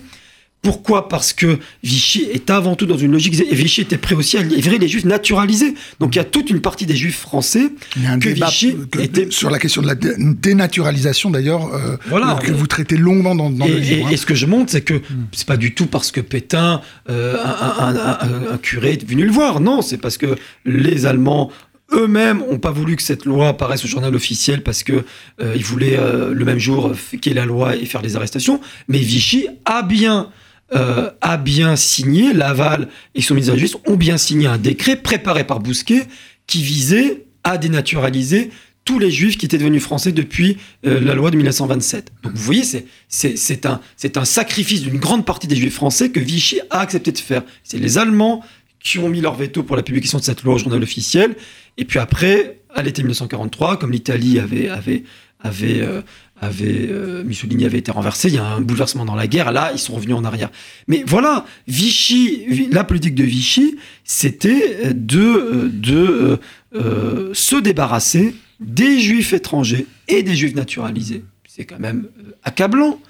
Pourquoi 0.63 1.09
Parce 1.09 1.33
que 1.33 1.59
Vichy 1.83 2.25
est 2.33 2.51
avant 2.51 2.77
tout 2.77 2.85
dans 2.85 2.99
une 2.99 3.13
logique. 3.13 3.35
Et 3.41 3.55
Vichy 3.55 3.81
était 3.81 3.97
prêt 3.97 4.15
aussi 4.15 4.37
à 4.37 4.43
livrer 4.43 4.77
les 4.77 4.89
juifs 4.89 5.07
naturalisés. 5.07 5.75
Donc 6.01 6.15
il 6.15 6.19
y 6.19 6.21
a 6.21 6.25
toute 6.25 6.51
une 6.51 6.61
partie 6.61 6.85
des 6.85 6.95
juifs 6.97 7.19
français 7.19 7.71
il 7.97 8.03
y 8.03 8.07
a 8.07 8.11
un 8.13 8.19
que 8.19 8.29
débat 8.29 8.49
Vichy 8.49 8.77
que- 8.91 9.01
était. 9.01 9.31
sur 9.31 9.49
la 9.49 9.59
question 9.59 9.81
de 9.81 9.87
la 9.87 9.95
dé- 9.95 10.15
dénaturalisation 10.19 11.31
d'ailleurs, 11.31 11.75
euh, 11.75 11.97
Voilà. 12.09 12.39
que 12.43 12.53
vous 12.53 12.67
traitez 12.67 12.99
longuement 12.99 13.35
dans, 13.35 13.49
dans 13.51 13.65
Et, 13.65 13.71
le 13.71 13.79
livre. 13.79 13.97
et- 13.97 14.03
hein. 14.03 14.09
et 14.11 14.17
ce 14.19 14.27
que 14.27 14.35
je 14.35 14.45
montre, 14.45 14.71
c'est 14.71 14.83
que 14.83 15.01
c'est 15.33 15.47
pas 15.47 15.57
du 15.57 15.75
tout 15.75 15.87
parce 15.87 16.11
que 16.13 16.21
Pétain, 16.21 16.83
euh, 17.09 17.37
un, 17.43 18.59
curé, 18.59 18.93
est 18.93 19.09
venu 19.09 19.25
le 19.25 19.33
voir. 19.33 19.61
Non, 19.61 19.81
c'est 19.83 19.97
parce 19.99 20.19
que 20.19 20.37
les 20.67 21.07
Allemands 21.07 21.51
eux-mêmes 21.93 22.43
ont 22.49 22.59
pas 22.59 22.71
voulu 22.71 22.95
que 22.97 23.03
cette 23.03 23.25
loi 23.25 23.49
apparaisse 23.49 23.85
au 23.85 23.89
journal 23.89 24.15
officiel 24.15 24.63
parce 24.63 24.83
que 24.85 25.05
euh, 25.41 25.55
ils 25.57 25.65
voulaient 25.65 25.99
euh, 25.99 26.33
le 26.33 26.45
même 26.45 26.59
jour 26.59 26.89
euh, 26.89 27.17
qu'il 27.19 27.33
y 27.33 27.35
ait 27.35 27.39
la 27.39 27.47
loi 27.47 27.75
et 27.77 27.85
faire 27.87 28.03
des 28.03 28.15
arrestations. 28.15 28.61
Mais 28.89 28.99
Vichy 28.99 29.49
a 29.65 29.83
bien 29.83 30.29
euh, 30.75 31.11
a 31.21 31.37
bien 31.37 31.77
signé, 31.77 32.33
Laval 32.33 32.89
et 33.15 33.23
son 33.23 33.35
ministre 33.35 33.53
de 33.53 33.57
la 33.57 33.61
Justice 33.61 33.81
ont 33.87 33.97
bien 33.97 34.17
signé 34.19 34.47
un 34.47 34.59
décret 34.59 34.97
préparé 34.97 35.45
par 35.45 35.61
Bousquet 35.61 36.05
qui 36.47 36.63
visait 36.63 37.25
à 37.45 37.59
dénaturaliser 37.59 38.51
tous 38.85 38.99
les 38.99 39.11
juifs 39.11 39.37
qui 39.37 39.47
étaient 39.47 39.59
devenus 39.59 39.83
français 39.83 40.11
depuis 40.13 40.57
euh, 40.87 41.01
la 41.01 41.15
loi 41.15 41.31
de 41.31 41.37
1927. 41.37 42.13
Donc 42.23 42.33
vous 42.35 42.43
voyez, 42.43 42.63
c'est- 43.09 43.67
un, 43.67 43.81
un 44.17 44.25
sacrifice 44.25 44.83
d'une 44.83 44.99
grande 44.99 45.25
partie 45.27 45.47
des 45.47 45.57
juifs 45.57 45.75
français 45.75 46.11
que 46.11 46.21
Vichy 46.21 46.61
a 46.71 46.81
accepté 46.81 47.13
de 47.13 47.19
faire. 47.19 47.43
C'est 47.63 47.79
les 47.79 47.99
Allemands 47.99 48.43
qui 48.83 48.99
ont 48.99 49.09
mis 49.09 49.21
leur 49.21 49.35
veto 49.35 49.63
pour 49.63 49.77
la 49.77 49.83
publication 49.83 50.19
de 50.19 50.25
cette 50.25 50.43
loi 50.43 50.55
au 50.55 50.59
journal 50.59 50.83
officiel. 50.83 51.37
Et 51.77 51.85
puis 51.85 51.99
après, 51.99 52.61
à 52.75 52.83
l'été 52.83 53.03
1943, 53.03 53.79
comme 53.79 53.93
l'Italie 53.93 54.39
avait, 54.39 54.69
avait, 54.69 55.05
avait, 55.41 55.81
euh, 55.83 56.01
avait 56.41 56.89
euh, 56.91 57.23
Mussolini 57.25 57.67
avait 57.67 57.79
été 57.79 57.91
renversé, 57.91 58.29
il 58.29 58.35
y 58.35 58.39
a 58.39 58.45
un 58.45 58.61
bouleversement 58.61 59.05
dans 59.05 59.15
la 59.15 59.27
guerre. 59.27 59.53
Là, 59.53 59.71
ils 59.75 59.79
sont 59.79 59.95
revenus 59.95 60.17
en 60.17 60.25
arrière. 60.25 60.51
Mais 60.89 61.05
voilà, 61.07 61.45
Vichy, 61.69 62.45
Vi- 62.49 62.69
la 62.71 62.83
politique 62.85 63.15
de 63.15 63.25
Vichy, 63.25 63.77
c'était 64.05 64.95
de, 64.95 65.71
de 65.73 65.97
euh, 65.97 66.37
euh, 66.75 67.31
se 67.35 67.57
débarrasser 67.57 68.35
des 68.59 69.01
juifs 69.01 69.33
étrangers 69.33 69.87
et 70.09 70.23
des 70.23 70.35
juifs 70.35 70.55
naturalisés. 70.55 71.25
C'est 71.47 71.65
quand 71.65 71.79
même 71.79 72.09
accablant. 72.43 73.01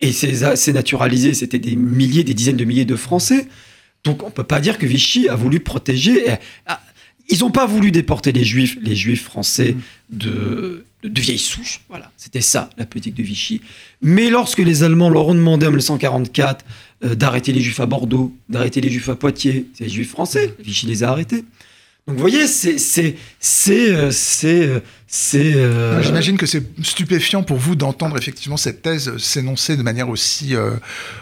Et 0.00 0.12
ces, 0.12 0.72
naturalisés, 0.72 1.34
c'était 1.34 1.58
des 1.58 1.76
milliers, 1.76 2.24
des 2.24 2.32
dizaines 2.34 2.56
de 2.56 2.64
milliers 2.64 2.86
de 2.86 2.96
Français. 2.96 3.46
Donc 4.04 4.22
on 4.22 4.30
peut 4.30 4.44
pas 4.44 4.60
dire 4.60 4.78
que 4.78 4.86
Vichy 4.86 5.28
a 5.28 5.36
voulu 5.36 5.60
protéger. 5.60 6.24
Ils 7.30 7.40
n'ont 7.40 7.50
pas 7.50 7.66
voulu 7.66 7.90
déporter 7.92 8.32
les 8.32 8.44
juifs, 8.44 8.76
les 8.82 8.96
juifs 8.96 9.24
français 9.24 9.76
de, 10.10 10.84
de, 11.02 11.08
de 11.08 11.20
vieille 11.20 11.38
souche. 11.38 11.80
Voilà, 11.88 12.10
c'était 12.16 12.40
ça 12.40 12.70
la 12.76 12.86
politique 12.86 13.14
de 13.14 13.22
Vichy. 13.22 13.60
Mais 14.02 14.30
lorsque 14.30 14.58
les 14.58 14.82
Allemands 14.82 15.10
leur 15.10 15.28
ont 15.28 15.34
demandé 15.34 15.66
en 15.66 15.70
1944 15.70 16.64
euh, 17.04 17.14
d'arrêter 17.14 17.52
les 17.52 17.60
juifs 17.60 17.80
à 17.80 17.86
Bordeaux, 17.86 18.34
d'arrêter 18.48 18.80
les 18.80 18.90
juifs 18.90 19.08
à 19.08 19.14
Poitiers, 19.14 19.66
c'est 19.74 19.84
les 19.84 19.90
juifs 19.90 20.10
français. 20.10 20.54
Vichy 20.58 20.86
les 20.86 21.04
a 21.04 21.10
arrêtés. 21.10 21.44
Donc 22.06 22.16
vous 22.16 22.20
voyez, 22.22 22.46
c'est 22.46 22.78
c'est 22.78 23.16
c'est 23.38 23.90
euh, 23.94 24.10
c'est 24.10 24.66
euh, 24.66 24.80
c'est. 25.06 25.54
euh, 25.54 26.02
J'imagine 26.02 26.36
que 26.36 26.46
c'est 26.46 26.62
stupéfiant 26.82 27.42
pour 27.42 27.58
vous 27.58 27.76
d'entendre 27.76 28.16
effectivement 28.16 28.56
cette 28.56 28.82
thèse 28.82 29.16
s'énoncer 29.18 29.76
de 29.76 29.82
manière 29.82 30.08
aussi, 30.08 30.56
euh, 30.56 30.70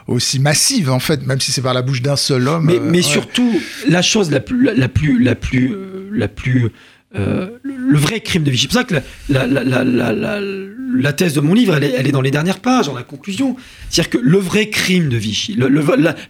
aussi 0.06 0.38
massive, 0.38 0.90
en 0.90 1.00
fait, 1.00 1.26
même 1.26 1.40
si 1.40 1.52
c'est 1.52 1.62
par 1.62 1.74
la 1.74 1.82
bouche 1.82 2.00
d'un 2.02 2.16
seul 2.16 2.46
homme. 2.48 2.64
Mais, 2.66 2.80
mais 2.80 2.98
ouais. 2.98 3.02
surtout, 3.02 3.60
la 3.88 4.02
chose 4.02 4.30
la 4.30 4.40
plus, 4.40 4.62
la, 4.74 4.88
plus, 4.88 5.22
la 5.22 5.34
plus, 5.34 5.74
la 6.12 6.28
plus, 6.28 6.68
euh, 7.14 7.59
le 7.62 7.97
vrai 7.97 8.21
crime 8.21 8.44
de 8.44 8.51
Vichy. 8.51 8.62
C'est 8.62 8.68
pour 8.68 8.79
ça 8.79 8.85
que 8.85 9.03
la, 9.31 11.12
thèse 11.12 11.33
de 11.35 11.40
mon 11.40 11.55
livre, 11.55 11.75
elle 11.75 12.07
est, 12.07 12.12
dans 12.12 12.21
les 12.21 12.31
dernières 12.31 12.61
pages, 12.61 12.87
dans 12.87 12.94
la 12.94 13.03
conclusion. 13.03 13.57
C'est-à-dire 13.88 14.11
que 14.11 14.18
le 14.18 14.38
vrai 14.38 14.68
crime 14.68 15.09
de 15.09 15.16
Vichy, 15.16 15.57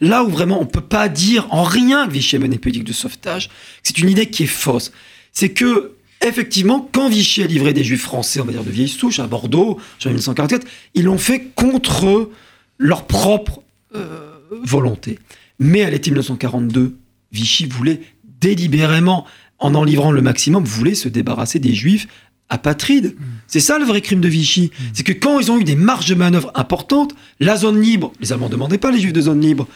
là 0.00 0.24
où 0.24 0.28
vraiment 0.28 0.60
on 0.60 0.66
peut 0.66 0.80
pas 0.80 1.08
dire 1.08 1.46
en 1.50 1.64
rien 1.64 2.06
que 2.06 2.12
Vichy 2.12 2.36
a 2.36 2.38
mené 2.38 2.58
politique 2.58 2.84
de 2.84 2.92
sauvetage, 2.92 3.50
c'est 3.82 3.98
une 3.98 4.08
idée 4.08 4.26
qui 4.26 4.44
est 4.44 4.46
fausse. 4.46 4.92
C'est 5.32 5.50
que 5.50 5.94
Effectivement, 6.26 6.88
quand 6.92 7.08
Vichy 7.08 7.44
a 7.44 7.46
livré 7.46 7.72
des 7.72 7.84
juifs 7.84 8.02
français, 8.02 8.40
on 8.40 8.44
va 8.44 8.50
dire 8.50 8.64
de 8.64 8.70
vieille 8.70 8.88
souche, 8.88 9.20
à 9.20 9.28
Bordeaux, 9.28 9.78
en 10.04 10.08
1944, 10.08 10.66
ils 10.94 11.04
l'ont 11.04 11.18
fait 11.18 11.50
contre 11.54 12.30
leur 12.76 13.06
propre 13.06 13.62
euh, 13.94 14.32
volonté. 14.64 15.18
Mais 15.60 15.82
à 15.82 15.90
l'été 15.90 16.10
1942, 16.10 16.96
Vichy 17.30 17.66
voulait 17.66 18.00
délibérément, 18.40 19.26
en 19.58 19.74
en 19.74 19.84
livrant 19.84 20.12
le 20.12 20.22
maximum, 20.22 20.64
voulait 20.64 20.94
se 20.94 21.08
débarrasser 21.08 21.58
des 21.58 21.74
juifs 21.74 22.06
apatrides. 22.48 23.14
C'est 23.46 23.60
ça 23.60 23.78
le 23.78 23.84
vrai 23.84 24.00
crime 24.00 24.20
de 24.20 24.28
Vichy. 24.28 24.70
C'est 24.94 25.02
que 25.02 25.12
quand 25.12 25.38
ils 25.38 25.50
ont 25.50 25.58
eu 25.58 25.64
des 25.64 25.76
marges 25.76 26.08
de 26.08 26.14
manœuvre 26.14 26.50
importantes, 26.54 27.14
la 27.40 27.56
zone 27.56 27.80
libre, 27.80 28.12
les 28.20 28.32
Allemands 28.32 28.46
ne 28.46 28.52
demandaient 28.52 28.78
pas 28.78 28.90
les 28.90 29.00
juifs 29.00 29.12
de 29.12 29.20
zone 29.20 29.40
libre, 29.40 29.68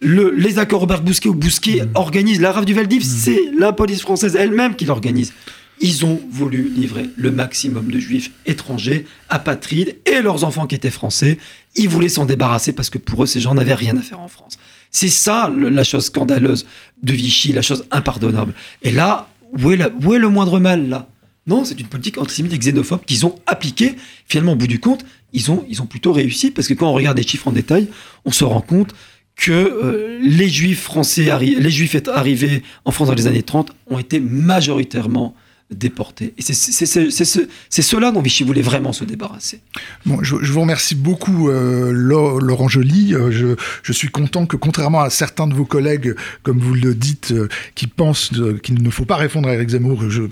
le- 0.00 0.30
les 0.34 0.58
accords 0.58 0.80
Robert-Bousquet 0.80 1.28
où 1.28 1.34
Bousquet 1.34 1.82
organise 1.94 2.40
la 2.40 2.52
rave 2.52 2.64
du 2.64 2.74
Val 2.74 2.86
d'Ivre, 2.88 3.04
c'est 3.04 3.40
la 3.58 3.72
police 3.72 4.00
française 4.02 4.36
elle-même 4.36 4.74
qui 4.74 4.84
l'organise. 4.86 5.32
Ils 5.80 6.04
ont 6.06 6.20
voulu 6.30 6.70
livrer 6.74 7.06
le 7.16 7.30
maximum 7.30 7.90
de 7.90 7.98
juifs 7.98 8.30
étrangers, 8.46 9.04
apatrides 9.28 9.96
et 10.06 10.22
leurs 10.22 10.42
enfants 10.44 10.66
qui 10.66 10.74
étaient 10.74 10.90
français. 10.90 11.38
Ils 11.76 11.88
voulaient 11.88 12.08
s'en 12.08 12.24
débarrasser 12.24 12.72
parce 12.72 12.88
que 12.90 12.96
pour 12.98 13.22
eux, 13.22 13.26
ces 13.26 13.40
gens 13.40 13.54
n'avaient 13.54 13.74
rien 13.74 13.96
à 13.96 14.00
faire 14.02 14.20
en 14.20 14.28
France. 14.28 14.58
C'est 14.98 15.08
ça 15.08 15.52
la 15.54 15.84
chose 15.84 16.06
scandaleuse 16.06 16.64
de 17.02 17.12
Vichy, 17.12 17.52
la 17.52 17.60
chose 17.60 17.84
impardonnable. 17.90 18.54
Et 18.80 18.90
là, 18.90 19.28
où 19.52 19.70
est, 19.70 20.18
le 20.18 20.28
moindre 20.30 20.58
mal 20.58 20.88
là? 20.88 21.06
Non, 21.46 21.66
c'est 21.66 21.78
une 21.78 21.86
politique 21.86 22.16
antisémite 22.16 22.54
et 22.54 22.58
xénophobe 22.58 23.04
qu'ils 23.04 23.26
ont 23.26 23.34
appliquée. 23.44 23.94
Finalement, 24.26 24.52
au 24.52 24.56
bout 24.56 24.66
du 24.66 24.80
compte, 24.80 25.04
ils 25.34 25.50
ont, 25.50 25.86
plutôt 25.86 26.14
réussi 26.14 26.50
parce 26.50 26.66
que 26.66 26.72
quand 26.72 26.88
on 26.88 26.94
regarde 26.94 27.18
les 27.18 27.26
chiffres 27.26 27.46
en 27.46 27.52
détail, 27.52 27.88
on 28.24 28.32
se 28.32 28.44
rend 28.44 28.62
compte 28.62 28.94
que 29.34 29.52
euh, 29.52 30.18
les 30.22 30.48
juifs 30.48 30.84
français, 30.84 31.30
les 31.40 31.70
juifs 31.70 31.94
arrivés 32.08 32.62
en 32.86 32.90
France 32.90 33.08
dans 33.08 33.14
les 33.14 33.26
années 33.26 33.42
30 33.42 33.72
ont 33.88 33.98
été 33.98 34.18
majoritairement 34.18 35.34
déportés. 35.74 36.32
Et 36.38 36.42
c'est 36.42 36.54
c'est- 36.54 36.86
c'est- 36.86 37.10
c'est 37.10 37.24
ce- 37.24 37.48
c'est 37.68 37.82
cela 37.82 38.12
dont 38.12 38.22
Vichy 38.22 38.44
voulait 38.44 38.62
vraiment 38.62 38.92
se 38.92 39.04
débarrasser. 39.04 39.60
Bon, 40.04 40.22
je, 40.22 40.36
vous 40.36 40.60
remercie 40.60 40.94
beaucoup, 40.94 41.48
euh, 41.48 41.90
Laurent 41.92 42.68
Joly. 42.68 43.14
Euh, 43.14 43.56
je, 43.82 43.92
suis 43.92 44.08
content 44.08 44.46
que, 44.46 44.56
contrairement 44.56 45.00
à 45.00 45.10
certains 45.10 45.48
de 45.48 45.54
vos 45.54 45.64
collègues, 45.64 46.14
comme 46.44 46.60
vous 46.60 46.74
le 46.74 46.94
dites, 46.94 47.32
euh, 47.32 47.48
qui 47.74 47.88
pensent 47.88 48.30
qu'il 48.62 48.80
ne 48.82 48.90
faut 48.90 49.04
pas 49.04 49.16
répondre 49.16 49.48
à 49.48 49.54
Eric 49.54 49.70
Zemmour, 49.70 50.08
je, 50.08 50.22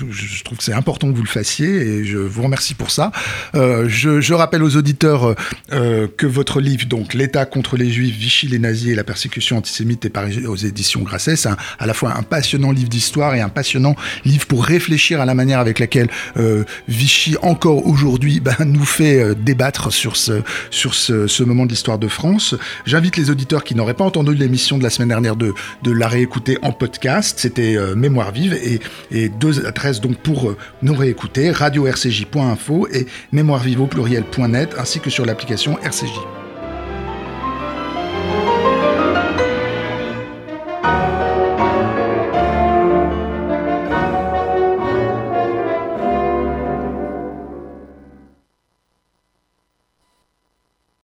trouve 0.44 0.58
que 0.58 0.64
c'est 0.64 0.72
important 0.72 1.10
que 1.10 1.16
vous 1.16 1.22
le 1.22 1.28
fassiez 1.28 1.66
et 1.68 2.04
je 2.04 2.18
vous 2.18 2.42
remercie 2.42 2.74
pour 2.74 2.90
ça. 2.90 3.10
Je, 3.54 4.34
rappelle 4.34 4.62
aux 4.62 4.76
auditeurs 4.76 5.34
que 5.70 6.26
votre 6.26 6.60
livre, 6.60 6.86
donc 6.86 7.14
L'État 7.14 7.46
contre 7.46 7.76
les 7.76 7.90
Juifs, 7.90 8.16
Vichy, 8.16 8.48
les 8.48 8.58
nazis 8.58 8.88
et 8.88 8.94
la 8.94 9.04
persécution 9.04 9.58
antisémite, 9.58 10.04
est 10.04 10.10
paru 10.10 10.46
aux 10.46 10.56
éditions 10.56 11.02
Grasset. 11.02 11.36
C'est 11.36 11.48
à 11.78 11.86
la 11.86 11.94
fois 11.94 12.16
un 12.16 12.22
passionnant 12.22 12.72
livre 12.72 12.88
d'histoire 12.88 13.34
et 13.34 13.40
un 13.40 13.48
passionnant 13.48 13.94
livre 14.24 14.46
pour 14.46 14.64
réfléchir 14.64 15.20
à 15.20 15.23
la 15.24 15.34
manière 15.34 15.60
avec 15.60 15.78
laquelle 15.78 16.08
euh, 16.36 16.64
Vichy, 16.88 17.36
encore 17.42 17.86
aujourd'hui, 17.86 18.40
ben, 18.44 18.54
nous 18.64 18.84
fait 18.84 19.20
euh, 19.20 19.34
débattre 19.34 19.92
sur 19.92 20.16
ce, 20.16 20.42
sur 20.70 20.94
ce, 20.94 21.42
moment 21.42 21.66
de 21.66 21.70
l'histoire 21.70 21.98
de 21.98 22.08
France. 22.08 22.54
J'invite 22.86 23.16
les 23.16 23.30
auditeurs 23.30 23.64
qui 23.64 23.74
n'auraient 23.74 23.94
pas 23.94 24.04
entendu 24.04 24.34
l'émission 24.34 24.78
de 24.78 24.82
la 24.82 24.90
semaine 24.90 25.08
dernière 25.08 25.36
de, 25.36 25.52
de 25.82 25.90
la 25.90 26.08
réécouter 26.08 26.58
en 26.62 26.72
podcast. 26.72 27.38
C'était 27.38 27.76
euh, 27.76 27.94
Mémoire 27.94 28.32
vive 28.32 28.54
et, 28.54 29.28
deux 29.28 29.66
adresses 29.66 30.00
donc 30.00 30.16
pour 30.18 30.54
nous 30.82 30.94
réécouter 30.94 31.50
radio-rcj.info 31.50 32.88
et 32.92 33.06
mémoirevive 33.32 33.80
au 33.80 33.86
pluriel.net 33.86 34.74
ainsi 34.78 35.00
que 35.00 35.10
sur 35.10 35.24
l'application 35.24 35.78
RCJ. 35.78 36.43